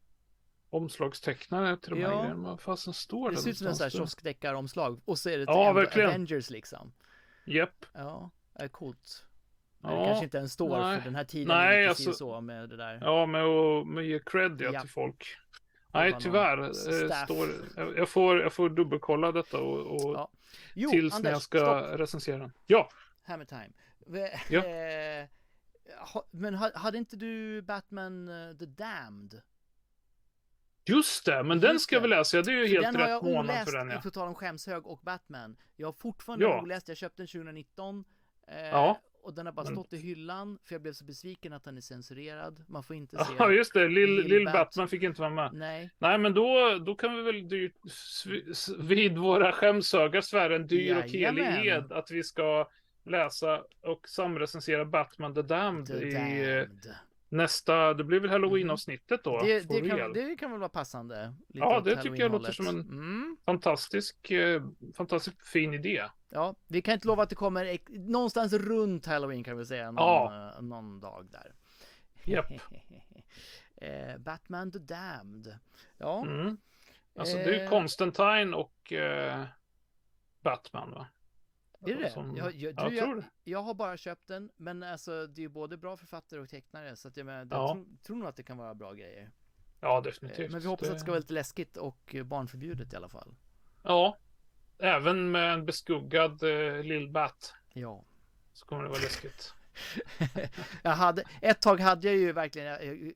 [0.69, 2.21] omslagstecknare till de här Ja.
[2.21, 2.49] grejerna.
[2.49, 5.01] Vad fasen står Det det ser ut som en sån här kioskdeckaromslag.
[5.05, 5.69] Och så är det Ja.
[5.69, 6.93] Avengers liksom.
[7.45, 7.85] Japp.
[7.93, 9.25] Ja, är coolt.
[9.83, 9.89] Ja.
[9.99, 10.97] Det kanske inte ens står nej.
[10.97, 12.99] för den här tiden Nej, alltså- så med det där.
[13.01, 15.37] Ja, med att med ge cred ja, till folk.
[15.93, 16.61] Nej, tyvärr.
[16.63, 16.71] Eh,
[17.07, 17.23] staff.
[17.25, 17.49] står,
[17.97, 20.29] jag, får, jag får dubbelkolla detta och, och Ja.
[20.73, 21.99] Jo, tills Anders, när jag ska stopp.
[21.99, 22.51] recensera den.
[22.65, 22.89] Ja,
[23.23, 23.69] Hammer time.
[24.49, 24.65] Ja.
[24.65, 25.27] eh,
[26.31, 29.41] Men ha- hade inte du Batman eh, The Damned?
[30.85, 31.43] just det.
[31.43, 32.09] Men den Just ska jag det.
[32.09, 32.41] väl läsa.
[32.41, 33.89] Det är ju helt den rätt jag månad för den.
[33.89, 34.01] Ja.
[34.01, 35.55] på tal om skämshög och Batman.
[35.75, 36.61] Jag har fortfarande Ja.
[36.61, 38.05] oläst, jag köpte den 2019.
[38.47, 38.99] Eh, Ja.
[39.23, 41.77] Och den har bara Men- stått i hyllan, för jag blev så besviken att den
[41.77, 42.63] är censurerad.
[42.67, 43.87] Man får inte se Ja, just det.
[43.87, 44.53] Lill, Lill Lill Bat.
[44.53, 45.53] Batman fick inte vara med.
[45.53, 47.75] Nej, Nej, men då, då kan vi väl dyrt,
[48.79, 52.69] vid våra skämshögar svära en dyr och helig ed att vi ska
[53.05, 56.95] läsa och samrecensera Batman the Damned The i Damned.
[57.33, 59.41] Nästa, det blir väl halloween-avsnittet då?
[59.43, 61.33] Det, for det, kan, det kan väl vara passande?
[61.47, 63.37] Ja, det tycker jag låter som en- Mm.
[63.45, 64.63] Fantastisk, eh,
[64.97, 66.03] fantastiskt fin idé.
[66.29, 67.77] Ja, vi kan inte lova att det kommer
[68.07, 69.91] någonstans runt Halloween kan vi säga.
[69.91, 70.53] Någon, Ja.
[70.57, 71.53] eh, någon dag där.
[72.23, 72.45] Japp.
[73.75, 75.59] eh, Batman the Damned.
[75.97, 76.57] Ja, Mm.
[77.15, 77.69] Alltså det är ju Eh.
[77.69, 79.43] Constantine och eh,
[80.43, 81.07] Batman va?
[81.91, 83.25] Är det Som- jag, jag, jag du, tror jag, det.
[83.43, 86.95] jag har bara köpt den, men alltså det är ju både bra författare och tecknare,
[86.95, 87.73] så att jag, menar, Ja.
[87.73, 89.31] tror, tror nog att det kan vara bra grejer.
[89.79, 90.51] Ja, Eh, definitivt.
[90.51, 93.35] men vi hoppas att det ska vara lite läskigt och eh, barnförbjudet i alla fall.
[93.83, 94.17] Ja,
[94.77, 98.03] även med en beskuggad eh, Lill Bat Ja.
[98.53, 99.53] så kommer det vara läskigt.
[100.83, 103.13] jag hade, ett tag hade jag ju verkligen jag, jag,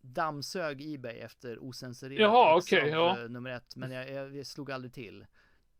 [0.00, 3.22] dammsög Ebay efter ocensurerat Jaha, ex av, okej, ja.
[3.22, 5.26] eh, nummer ett, men jag, jag, slog aldrig till.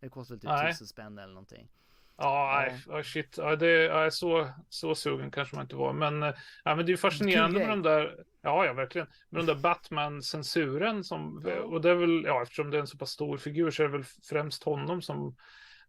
[0.01, 0.73] Det kostade typ Nej.
[0.73, 1.69] tusen spänn eller någonting.
[2.19, 3.35] Ja, nej, shit.
[3.39, 5.93] Ja, det är så, så sugen kanske man inte var.
[5.93, 9.47] Men, eh, ja, men det är fascinerande med de där, ja, ja, verkligen, med de
[9.47, 13.37] där Batman-censuren som, och det är väl, ja, eftersom det är en så pass stor
[13.37, 15.37] figur så är det väl främst honom som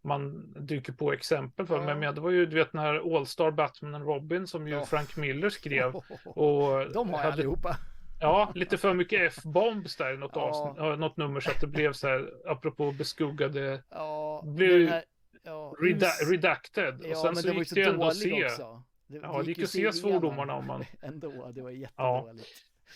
[0.02, 1.88] man dyker på exempel för.
[1.88, 1.94] Ja.
[1.94, 4.74] Men det var ju, du vet, den här All Star Batman och Robin som ju
[4.74, 4.86] ja.
[4.86, 5.96] Frank Miller skrev.
[6.24, 7.76] Och de har jag allihopa.
[8.20, 10.40] Ja, lite för mycket F-bombs där i något, ja.
[10.40, 13.82] avsnitt, något nummer så att det blev så här, apropå beskuggade.
[13.90, 15.04] Ja, blev här,
[15.48, 17.00] ja, reda redacted.
[17.02, 18.44] Ja, och sen men så det gick det ju ändå att se.
[18.44, 18.82] Också.
[19.06, 20.84] Det, ja, det gick ju att se svordomarna om man.
[21.02, 22.48] Ändå, det var jättedåligt.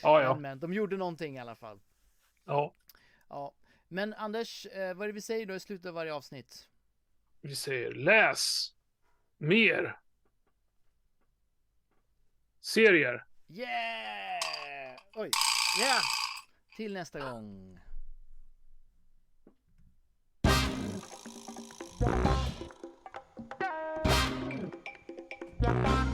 [0.03, 0.19] Ja.
[0.19, 0.33] Ja, ja.
[0.33, 1.81] Men, men de gjorde någonting i alla fall.
[2.45, 2.75] Ja.
[3.29, 3.55] Ja.
[3.89, 6.69] Men Anders, eh, vad är det vi säger då i slutet av varje avsnitt?
[7.41, 8.73] Vi säger läs
[9.39, 9.99] mer
[12.61, 13.25] serier.
[13.49, 14.97] Yeah!
[15.15, 15.31] Oj,
[15.81, 16.03] yeah!
[16.77, 17.79] Till nästa gång.
[25.63, 26.12] Bye.